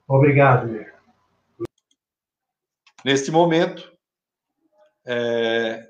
Obrigado. 0.06 0.86
Neste 3.04 3.32
momento, 3.32 3.92
é, 5.04 5.88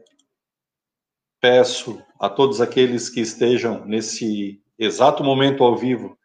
peço 1.38 2.02
a 2.18 2.30
todos 2.30 2.62
aqueles 2.62 3.10
que 3.10 3.20
estejam 3.20 3.84
nesse 3.84 4.62
exato 4.78 5.24
momento 5.24 5.64
ao 5.64 5.76
vivo 5.76 6.16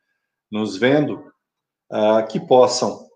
nos 0.51 0.77
vendo, 0.77 1.23
uh, 1.91 2.27
que 2.29 2.39
possam 2.39 3.07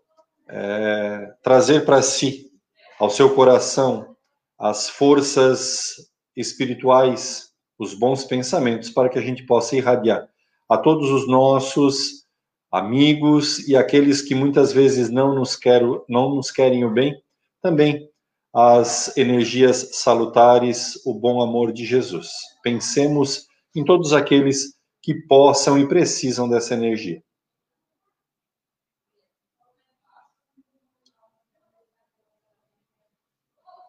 é, 0.48 1.34
trazer 1.44 1.86
para 1.86 2.02
si, 2.02 2.52
ao 3.00 3.10
seu 3.10 3.34
coração, 3.36 4.16
as 4.58 4.88
forças 4.88 5.96
espirituais, 6.36 7.50
os 7.78 7.94
bons 7.94 8.24
pensamentos, 8.24 8.90
para 8.90 9.10
que 9.10 9.20
a 9.20 9.22
gente 9.22 9.46
possa 9.46 9.76
irradiar 9.76 10.28
a 10.70 10.78
todos 10.78 11.10
os 11.12 11.28
nossos 11.28 12.26
amigos 12.72 13.68
e 13.68 13.76
aqueles 13.76 14.22
que 14.22 14.34
muitas 14.34 14.72
vezes 14.72 15.10
não 15.10 15.36
nos, 15.36 15.56
quero, 15.56 16.06
não 16.10 16.36
nos 16.36 16.52
querem 16.52 16.84
o 16.86 16.92
bem, 16.92 17.16
também 17.62 18.10
as 18.54 19.16
energias 19.18 19.90
salutares, 19.94 21.06
o 21.06 21.14
bom 21.14 21.42
amor 21.42 21.74
de 21.74 21.86
Jesus. 21.86 22.30
Pensemos 22.64 23.48
em 23.76 23.84
todos 23.84 24.14
aqueles 24.14 24.75
que 25.06 25.14
possam 25.14 25.78
e 25.78 25.88
precisam 25.88 26.50
dessa 26.50 26.74
energia. 26.74 27.22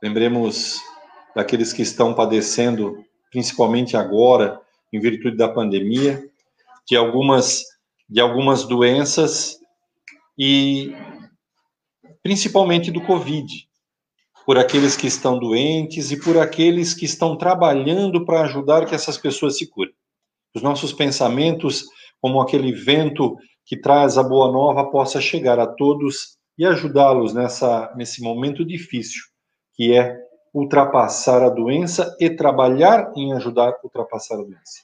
Lembremos 0.02 0.78
daqueles 1.34 1.72
que 1.72 1.80
estão 1.80 2.12
padecendo, 2.12 3.02
principalmente 3.30 3.96
agora, 3.96 4.60
em 4.92 5.00
virtude 5.00 5.38
da 5.38 5.48
pandemia, 5.48 6.22
de 6.86 6.94
algumas, 6.94 7.64
de 8.06 8.20
algumas 8.20 8.64
doenças 8.64 9.58
e 10.38 10.94
principalmente 12.22 12.90
do 12.90 13.00
Covid, 13.00 13.66
por 14.44 14.58
aqueles 14.58 14.98
que 14.98 15.06
estão 15.06 15.38
doentes 15.38 16.10
e 16.10 16.20
por 16.20 16.36
aqueles 16.36 16.92
que 16.92 17.06
estão 17.06 17.38
trabalhando 17.38 18.26
para 18.26 18.42
ajudar 18.42 18.84
que 18.84 18.94
essas 18.94 19.16
pessoas 19.16 19.56
se 19.56 19.66
curem. 19.66 19.94
Os 20.56 20.62
nossos 20.62 20.90
pensamentos, 20.90 21.84
como 22.18 22.40
aquele 22.40 22.72
vento 22.72 23.36
que 23.66 23.78
traz 23.78 24.16
a 24.16 24.22
boa 24.22 24.50
nova, 24.50 24.90
possa 24.90 25.20
chegar 25.20 25.58
a 25.58 25.66
todos 25.66 26.38
e 26.56 26.64
ajudá-los 26.64 27.34
nessa 27.34 27.92
nesse 27.94 28.22
momento 28.22 28.64
difícil, 28.64 29.20
que 29.74 29.92
é 29.92 30.16
ultrapassar 30.54 31.42
a 31.42 31.50
doença 31.50 32.16
e 32.18 32.30
trabalhar 32.30 33.12
em 33.14 33.34
ajudar 33.34 33.68
a 33.68 33.80
ultrapassar 33.84 34.36
a 34.36 34.44
doença. 34.44 34.80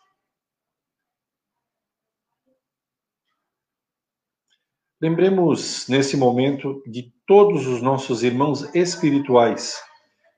Lembremos 5.01 5.89
nesse 5.89 6.19
momento 6.19 6.83
de 6.87 7.11
todos 7.27 7.67
os 7.67 7.81
nossos 7.81 8.23
irmãos 8.23 8.63
espirituais 8.75 9.81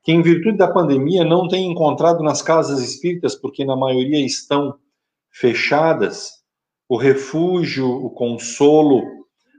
que, 0.04 0.12
em 0.12 0.22
virtude 0.22 0.58
da 0.58 0.72
pandemia, 0.72 1.24
não 1.24 1.48
têm 1.48 1.72
encontrado 1.72 2.22
nas 2.22 2.40
casas 2.40 2.78
espíritas, 2.80 3.34
porque 3.34 3.64
na 3.64 3.74
maioria 3.74 4.24
estão 4.24 4.78
fechadas, 5.34 6.44
o 6.88 6.96
refúgio, 6.96 7.88
o 7.88 8.10
consolo 8.10 9.02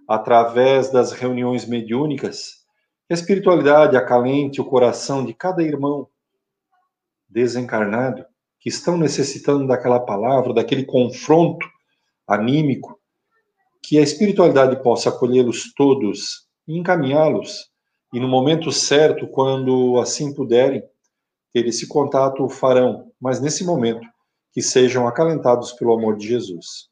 através 0.07 0.91
das 0.91 1.11
reuniões 1.11 1.65
mediúnicas 1.65 2.65
a 3.09 3.13
espiritualidade 3.13 3.95
acalente 3.95 4.59
o 4.59 4.65
coração 4.65 5.23
de 5.23 5.33
cada 5.33 5.61
irmão 5.61 6.07
desencarnado 7.29 8.25
que 8.59 8.67
estão 8.67 8.97
necessitando 8.97 9.67
daquela 9.67 9.99
palavra, 9.99 10.53
daquele 10.53 10.85
confronto 10.85 11.67
anímico, 12.27 12.99
que 13.83 13.99
a 13.99 14.01
espiritualidade 14.01 14.81
possa 14.81 15.09
acolhê-los 15.09 15.71
todos 15.75 16.47
e 16.67 16.79
encaminhá-los, 16.79 17.69
e 18.11 18.19
no 18.19 18.27
momento 18.27 18.71
certo, 18.71 19.27
quando 19.27 19.99
assim 19.99 20.33
puderem, 20.33 20.81
ter 21.53 21.67
esse 21.67 21.87
contato, 21.87 22.49
farão, 22.49 23.11
mas 23.21 23.39
nesse 23.39 23.63
momento, 23.63 24.07
que 24.55 24.61
sejam 24.61 25.05
acalentados 25.05 25.73
pelo 25.73 25.93
amor 25.93 26.15
de 26.15 26.29
Jesus. 26.29 26.89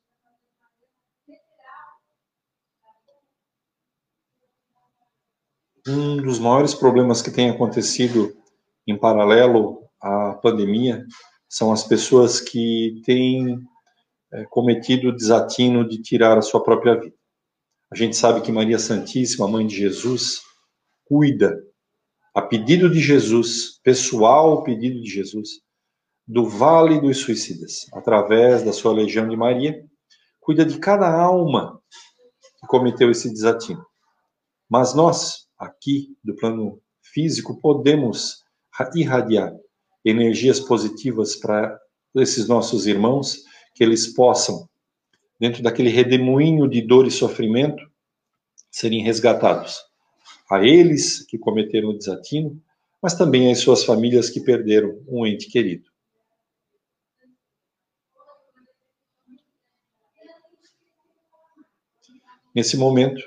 Um 5.87 6.17
dos 6.17 6.39
maiores 6.39 6.73
problemas 6.73 7.21
que 7.21 7.31
tem 7.31 7.49
acontecido 7.49 8.35
em 8.85 8.99
paralelo 8.99 9.87
à 10.01 10.33
pandemia 10.33 11.05
são 11.47 11.71
as 11.71 11.85
pessoas 11.85 12.41
que 12.41 13.01
têm 13.05 13.57
é, 14.33 14.43
cometido 14.49 15.07
o 15.07 15.15
desatino 15.15 15.87
de 15.87 16.01
tirar 16.01 16.37
a 16.37 16.41
sua 16.41 16.61
própria 16.61 16.99
vida. 16.99 17.15
A 17.89 17.95
gente 17.95 18.17
sabe 18.17 18.41
que 18.41 18.51
Maria 18.51 18.77
Santíssima, 18.77 19.47
Mãe 19.47 19.65
de 19.65 19.77
Jesus, 19.77 20.41
cuida, 21.05 21.57
a 22.35 22.41
pedido 22.41 22.89
de 22.89 22.99
Jesus, 22.99 23.79
pessoal 23.81 24.63
pedido 24.63 25.01
de 25.01 25.09
Jesus, 25.09 25.62
do 26.27 26.47
Vale 26.47 27.01
dos 27.01 27.19
Suicidas, 27.19 27.85
através 27.93 28.63
da 28.63 28.71
sua 28.71 28.93
Legião 28.93 29.27
de 29.27 29.35
Maria, 29.35 29.83
cuida 30.39 30.65
de 30.65 30.79
cada 30.79 31.09
alma 31.09 31.81
que 32.59 32.67
cometeu 32.67 33.11
esse 33.11 33.29
desatino. 33.29 33.85
Mas 34.69 34.93
nós, 34.93 35.47
aqui 35.57 36.15
do 36.23 36.35
plano 36.35 36.81
físico, 37.01 37.59
podemos 37.59 38.43
irradiar 38.95 39.53
energias 40.03 40.59
positivas 40.59 41.35
para 41.35 41.79
esses 42.15 42.47
nossos 42.47 42.87
irmãos, 42.87 43.43
que 43.75 43.83
eles 43.83 44.07
possam, 44.13 44.67
dentro 45.39 45.63
daquele 45.63 45.89
redemoinho 45.89 46.67
de 46.67 46.81
dor 46.81 47.07
e 47.07 47.11
sofrimento, 47.11 47.83
serem 48.71 49.03
resgatados. 49.03 49.77
A 50.49 50.63
eles 50.63 51.25
que 51.25 51.37
cometeram 51.37 51.89
o 51.89 51.97
desatino, 51.97 52.61
mas 53.01 53.15
também 53.15 53.51
às 53.51 53.59
suas 53.59 53.83
famílias 53.83 54.29
que 54.29 54.39
perderam 54.39 55.01
um 55.07 55.25
ente 55.25 55.49
querido. 55.49 55.92
Nesse 62.53 62.77
momento, 62.77 63.23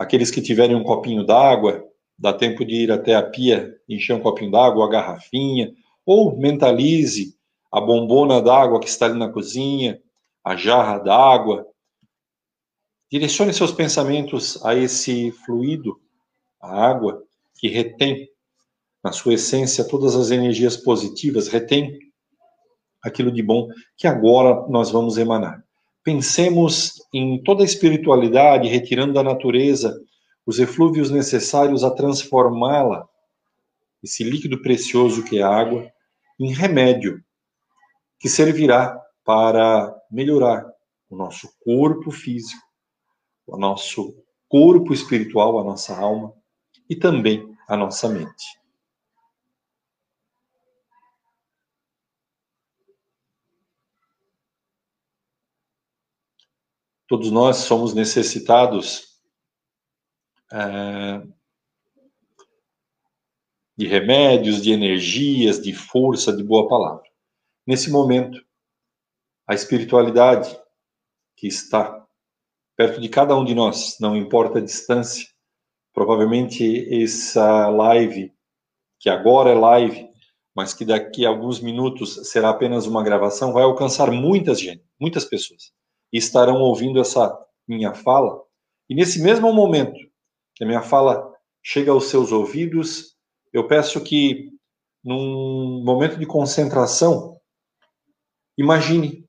Aqueles 0.00 0.30
que 0.30 0.40
tiverem 0.40 0.74
um 0.74 0.82
copinho 0.82 1.22
d'água, 1.22 1.86
dá 2.18 2.32
tempo 2.32 2.64
de 2.64 2.84
ir 2.84 2.90
até 2.90 3.14
a 3.14 3.22
pia, 3.22 3.76
encher 3.86 4.14
um 4.14 4.20
copinho 4.22 4.50
d'água, 4.50 4.86
a 4.86 4.88
garrafinha, 4.88 5.74
ou 6.06 6.38
mentalize 6.38 7.36
a 7.70 7.82
bombona 7.82 8.40
d'água 8.40 8.80
que 8.80 8.88
está 8.88 9.04
ali 9.04 9.18
na 9.18 9.28
cozinha, 9.28 10.00
a 10.42 10.56
jarra 10.56 10.96
d'água. 10.96 11.66
Direcione 13.12 13.52
seus 13.52 13.72
pensamentos 13.72 14.64
a 14.64 14.74
esse 14.74 15.32
fluido, 15.44 16.00
a 16.62 16.82
água, 16.82 17.22
que 17.58 17.68
retém 17.68 18.26
na 19.04 19.12
sua 19.12 19.34
essência 19.34 19.86
todas 19.86 20.16
as 20.16 20.30
energias 20.30 20.78
positivas, 20.78 21.46
retém 21.46 21.98
aquilo 23.02 23.30
de 23.30 23.42
bom 23.42 23.68
que 23.98 24.06
agora 24.06 24.66
nós 24.66 24.90
vamos 24.90 25.18
emanar. 25.18 25.62
Pensemos 26.02 26.94
em 27.12 27.42
toda 27.42 27.62
a 27.62 27.66
espiritualidade, 27.66 28.68
retirando 28.68 29.12
da 29.12 29.22
natureza 29.22 29.94
os 30.46 30.58
eflúvios 30.58 31.10
necessários 31.10 31.84
a 31.84 31.90
transformá-la, 31.90 33.06
esse 34.02 34.24
líquido 34.24 34.62
precioso 34.62 35.22
que 35.24 35.38
é 35.38 35.42
a 35.42 35.48
água, 35.48 35.90
em 36.38 36.52
remédio 36.52 37.22
que 38.18 38.28
servirá 38.28 38.98
para 39.24 39.94
melhorar 40.10 40.66
o 41.08 41.16
nosso 41.16 41.48
corpo 41.60 42.10
físico, 42.10 42.62
o 43.46 43.58
nosso 43.58 44.14
corpo 44.48 44.92
espiritual, 44.92 45.58
a 45.58 45.64
nossa 45.64 45.96
alma 45.96 46.32
e 46.88 46.96
também 46.96 47.54
a 47.68 47.76
nossa 47.76 48.08
mente. 48.08 48.59
Todos 57.10 57.28
nós 57.32 57.56
somos 57.56 57.92
necessitados 57.92 59.20
é, 60.52 61.20
de 63.76 63.88
remédios, 63.88 64.62
de 64.62 64.70
energias, 64.70 65.60
de 65.60 65.74
força, 65.74 66.32
de 66.32 66.44
boa 66.44 66.68
palavra. 66.68 67.02
Nesse 67.66 67.90
momento, 67.90 68.40
a 69.44 69.56
espiritualidade 69.56 70.56
que 71.36 71.48
está 71.48 72.06
perto 72.76 73.00
de 73.00 73.08
cada 73.08 73.36
um 73.36 73.44
de 73.44 73.56
nós, 73.56 73.96
não 73.98 74.16
importa 74.16 74.60
a 74.60 74.62
distância, 74.62 75.26
provavelmente 75.92 77.02
essa 77.02 77.68
live, 77.70 78.32
que 79.00 79.10
agora 79.10 79.50
é 79.50 79.54
live, 79.54 80.08
mas 80.54 80.72
que 80.72 80.84
daqui 80.84 81.26
a 81.26 81.28
alguns 81.28 81.58
minutos 81.58 82.30
será 82.30 82.50
apenas 82.50 82.86
uma 82.86 83.02
gravação, 83.02 83.52
vai 83.52 83.64
alcançar 83.64 84.12
muitas 84.12 84.60
gente, 84.60 84.84
muitas 85.00 85.24
pessoas 85.24 85.72
e 86.12 86.18
estarão 86.18 86.60
ouvindo 86.60 87.00
essa 87.00 87.36
minha 87.66 87.94
fala. 87.94 88.42
E 88.88 88.94
nesse 88.94 89.22
mesmo 89.22 89.52
momento 89.52 89.98
que 90.54 90.64
a 90.64 90.66
minha 90.66 90.82
fala 90.82 91.32
chega 91.62 91.92
aos 91.92 92.06
seus 92.06 92.32
ouvidos, 92.32 93.16
eu 93.52 93.66
peço 93.66 94.00
que, 94.02 94.50
num 95.02 95.82
momento 95.84 96.18
de 96.18 96.26
concentração, 96.26 97.38
imagine 98.56 99.26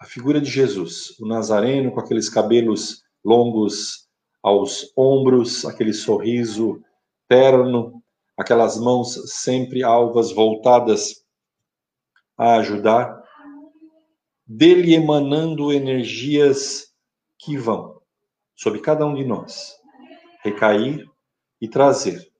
a 0.00 0.04
figura 0.04 0.40
de 0.40 0.50
Jesus, 0.50 1.18
o 1.20 1.26
Nazareno 1.26 1.92
com 1.92 2.00
aqueles 2.00 2.28
cabelos 2.28 3.02
longos 3.24 4.08
aos 4.42 4.92
ombros, 4.96 5.64
aquele 5.64 5.92
sorriso 5.92 6.82
terno, 7.28 8.02
aquelas 8.36 8.78
mãos 8.78 9.14
sempre 9.32 9.82
alvas 9.82 10.32
voltadas 10.32 11.24
a 12.36 12.56
ajudar 12.56 13.21
dele 14.46 14.94
emanando 14.94 15.72
energias 15.72 16.92
que 17.38 17.56
vão 17.56 18.00
sobre 18.54 18.80
cada 18.80 19.06
um 19.06 19.14
de 19.14 19.24
nós 19.24 19.74
recair 20.42 21.08
e 21.60 21.68
trazer 21.68 22.30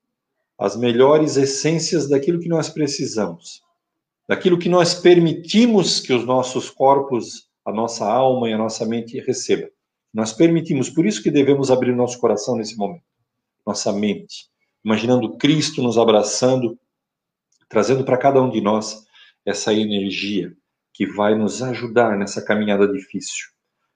as 0.59 0.77
melhores 0.77 1.37
essências 1.37 2.09
daquilo 2.09 2.41
que 2.41 2.49
nós 2.49 2.69
precisamos, 2.69 3.63
daquilo 4.29 4.59
que 4.59 4.69
nós 4.69 4.95
permitimos 4.95 6.01
que 6.01 6.13
os 6.13 6.25
nossos 6.25 6.71
corpos, 6.71 7.49
a 7.65 7.73
nossa 7.73 8.05
alma 8.07 8.49
e 8.49 8.53
a 8.53 8.59
nossa 8.59 8.85
mente 8.85 9.19
recebam. 9.21 9.69
Nós 10.13 10.33
permitimos, 10.33 10.91
por 10.91 11.07
isso 11.07 11.23
que 11.23 11.31
devemos 11.31 11.71
abrir 11.71 11.95
nosso 11.95 12.19
coração 12.19 12.57
nesse 12.57 12.77
momento, 12.77 13.05
nossa 13.67 13.93
mente, 13.93 14.47
imaginando 14.85 15.37
Cristo 15.37 15.83
nos 15.83 15.97
abraçando, 15.97 16.79
trazendo 17.69 18.05
para 18.05 18.19
cada 18.19 18.43
um 18.43 18.51
de 18.51 18.61
nós 18.61 19.05
essa 19.47 19.73
energia, 19.73 20.55
que 20.93 21.07
vai 21.07 21.35
nos 21.35 21.63
ajudar 21.63 22.17
nessa 22.17 22.43
caminhada 22.45 22.87
difícil. 22.87 23.47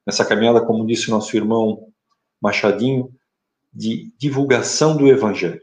Nessa 0.07 0.25
caminhada, 0.25 0.65
como 0.65 0.87
disse 0.87 1.11
nosso 1.11 1.37
irmão 1.37 1.93
Machadinho, 2.41 3.13
de 3.73 4.13
divulgação 4.19 4.97
do 4.97 5.09
Evangelho. 5.09 5.61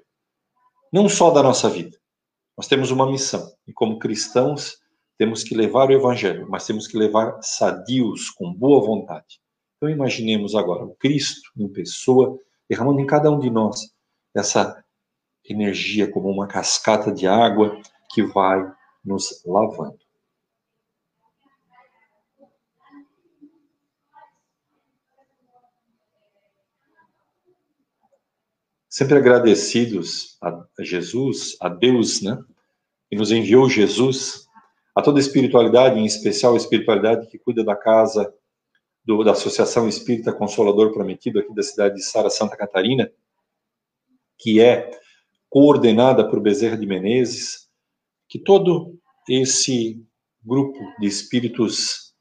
Não 0.92 1.10
só 1.10 1.32
da 1.32 1.42
nossa 1.42 1.70
vida. 1.70 1.98
Nós 2.56 2.68
temos 2.68 2.92
uma 2.92 3.10
missão. 3.10 3.52
E 3.68 3.74
como 3.74 3.98
cristãos, 3.98 4.78
temos 5.18 5.44
que 5.44 5.56
levar 5.56 5.90
o 5.90 5.94
Evangelho, 5.94 6.48
mas 6.50 6.66
temos 6.66 6.88
que 6.88 6.98
levar 6.98 7.42
sadios, 7.42 8.30
com 8.30 8.54
boa 8.54 8.86
vontade. 8.86 9.40
Então, 9.78 9.90
imaginemos 9.90 10.56
agora 10.56 10.86
o 10.86 10.96
Cristo 10.96 11.50
em 11.58 11.68
pessoa, 11.68 12.40
derramando 12.70 13.00
em 13.00 13.06
cada 13.06 13.32
um 13.32 13.40
de 13.40 13.50
nós 13.50 13.92
essa 14.36 14.84
energia 15.44 16.10
como 16.10 16.30
uma 16.30 16.48
cascata 16.48 17.12
de 17.12 17.28
água 17.28 17.80
que 18.12 18.24
vai 18.24 18.72
nos 19.04 19.44
lavando. 19.46 20.00
Sempre 28.94 29.18
agradecidos 29.18 30.38
a 30.39 30.68
Jesus, 30.82 31.58
a 31.60 31.68
Deus, 31.68 32.22
né? 32.22 32.38
Que 33.10 33.16
nos 33.16 33.32
enviou 33.32 33.68
Jesus, 33.68 34.48
a 34.96 35.02
toda 35.02 35.18
a 35.18 35.20
espiritualidade, 35.20 36.00
em 36.00 36.06
especial 36.06 36.54
a 36.54 36.58
espiritualidade 36.58 37.26
que 37.26 37.39
cuida 37.39 37.64
da 37.64 37.76
casa 37.76 38.32
do, 39.04 39.24
da 39.24 39.32
Associação 39.32 39.89
Espírita 39.89 40.32
Consolador 40.32 40.94
Prometido 40.94 41.39
aqui 41.39 41.52
da 41.56 41.64
cidade 41.64 41.96
de 41.96 42.04
Sara, 42.04 42.30
Santa 42.30 42.56
Catarina, 42.56 43.12
que 44.38 44.62
é 44.62 44.91
coordenada 45.50 46.30
por 46.30 46.39
Bezerra 46.39 46.78
de 46.78 46.86
Menezes, 46.86 47.68
que 48.30 48.38
todo 48.38 48.96
esse 49.28 50.06
grupo 50.46 50.78
de 51.00 51.08
espíritos 51.08 52.14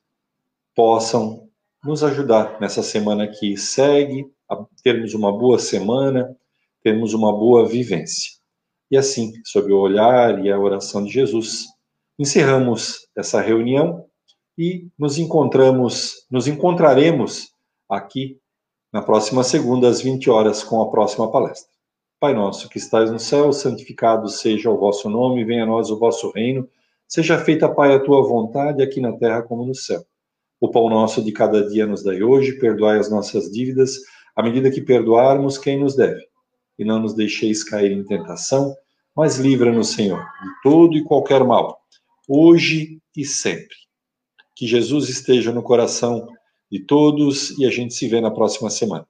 possam 0.75 1.51
nos 1.85 2.03
ajudar 2.03 2.59
nessa 2.59 2.83
semana 2.83 3.29
que 3.29 3.59
segue, 3.59 4.25
a 4.49 4.57
termos 4.83 5.13
uma 5.13 5.31
boa 5.31 5.59
semana, 5.59 6.35
termos 6.83 7.15
uma 7.15 7.33
boa 7.33 7.67
vivência. 7.67 8.33
E 8.91 8.97
assim, 8.97 9.33
sob 9.45 9.73
o 9.73 9.79
olhar 9.79 10.45
e 10.45 10.51
a 10.51 10.59
oração 10.59 11.03
de 11.03 11.11
Jesus, 11.11 11.65
encerramos 12.19 13.09
essa 13.17 13.41
reunião 13.41 14.05
e 14.59 14.89
nos 14.99 15.19
encontramos, 15.19 16.27
nos 16.31 16.47
encontraremos 16.47 17.49
aqui 17.89 18.39
na 18.93 19.01
próxima 19.01 19.43
segunda 19.43 19.89
às 19.89 20.03
20 20.03 20.29
horas 20.29 20.63
com 20.63 20.83
a 20.83 20.91
próxima 20.91 21.31
palestra. 21.31 21.73
Pai 22.21 22.35
nosso 22.35 22.69
que 22.69 22.79
estais 22.79 23.11
no 23.11 23.19
céu, 23.19 23.53
santificado 23.53 24.29
seja 24.29 24.71
o 24.71 24.79
vosso 24.79 25.09
nome, 25.09 25.45
venha 25.45 25.63
a 25.63 25.67
nós 25.67 25.91
o 25.91 25.99
vosso 25.99 26.31
reino, 26.31 26.69
seja 27.09 27.39
feita, 27.39 27.69
Pai, 27.69 27.95
a 27.95 28.01
tua 28.01 28.23
vontade, 28.23 28.83
aqui 28.83 29.01
na 29.01 29.13
terra 29.13 29.43
como 29.43 29.65
no 29.65 29.75
céu. 29.75 30.05
O 30.61 30.71
pão 30.71 30.89
nosso 30.89 31.25
de 31.25 31.33
cada 31.33 31.67
dia 31.67 31.87
nos 31.87 32.05
dai 32.05 32.23
hoje, 32.23 32.59
perdoai 32.59 32.99
as 32.99 33.11
nossas 33.11 33.51
dívidas, 33.51 33.97
à 34.37 34.43
medida 34.43 34.71
que 34.71 34.81
perdoarmos 34.81 35.59
quem 35.59 35.81
nos 35.81 35.97
deve 35.97 36.32
e 36.79 36.85
não 36.85 37.01
nos 37.01 37.15
deixeis 37.15 37.63
cair 37.63 37.93
em 37.93 38.05
tentação, 38.05 38.75
mas 39.15 39.39
livra-nos, 39.39 39.91
Senhor, 39.91 40.21
de 40.21 40.63
todo 40.63 40.97
e 40.97 41.05
qualquer 41.05 41.45
mal, 41.45 41.81
hoje 42.29 42.99
e 43.17 43.25
sempre. 43.25 43.77
Que 44.57 44.67
Jesus 44.67 45.09
esteja 45.09 45.53
no 45.53 45.63
coração 45.63 46.27
de 46.71 46.81
todos 46.81 47.51
e 47.59 47.67
a 47.67 47.71
gente 47.71 47.95
se 47.95 48.09
vê 48.09 48.21
na 48.21 48.31
próxima 48.31 48.71
semana. 48.71 49.07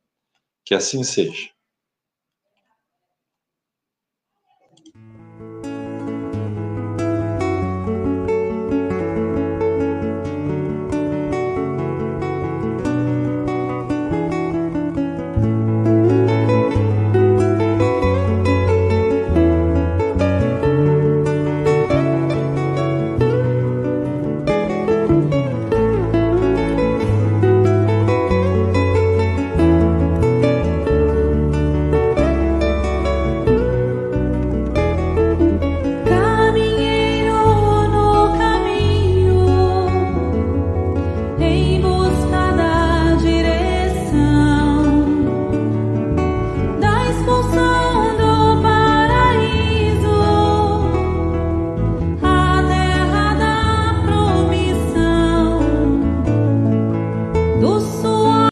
Que 0.64 0.74
assim 0.74 1.04
seja. 1.04 1.50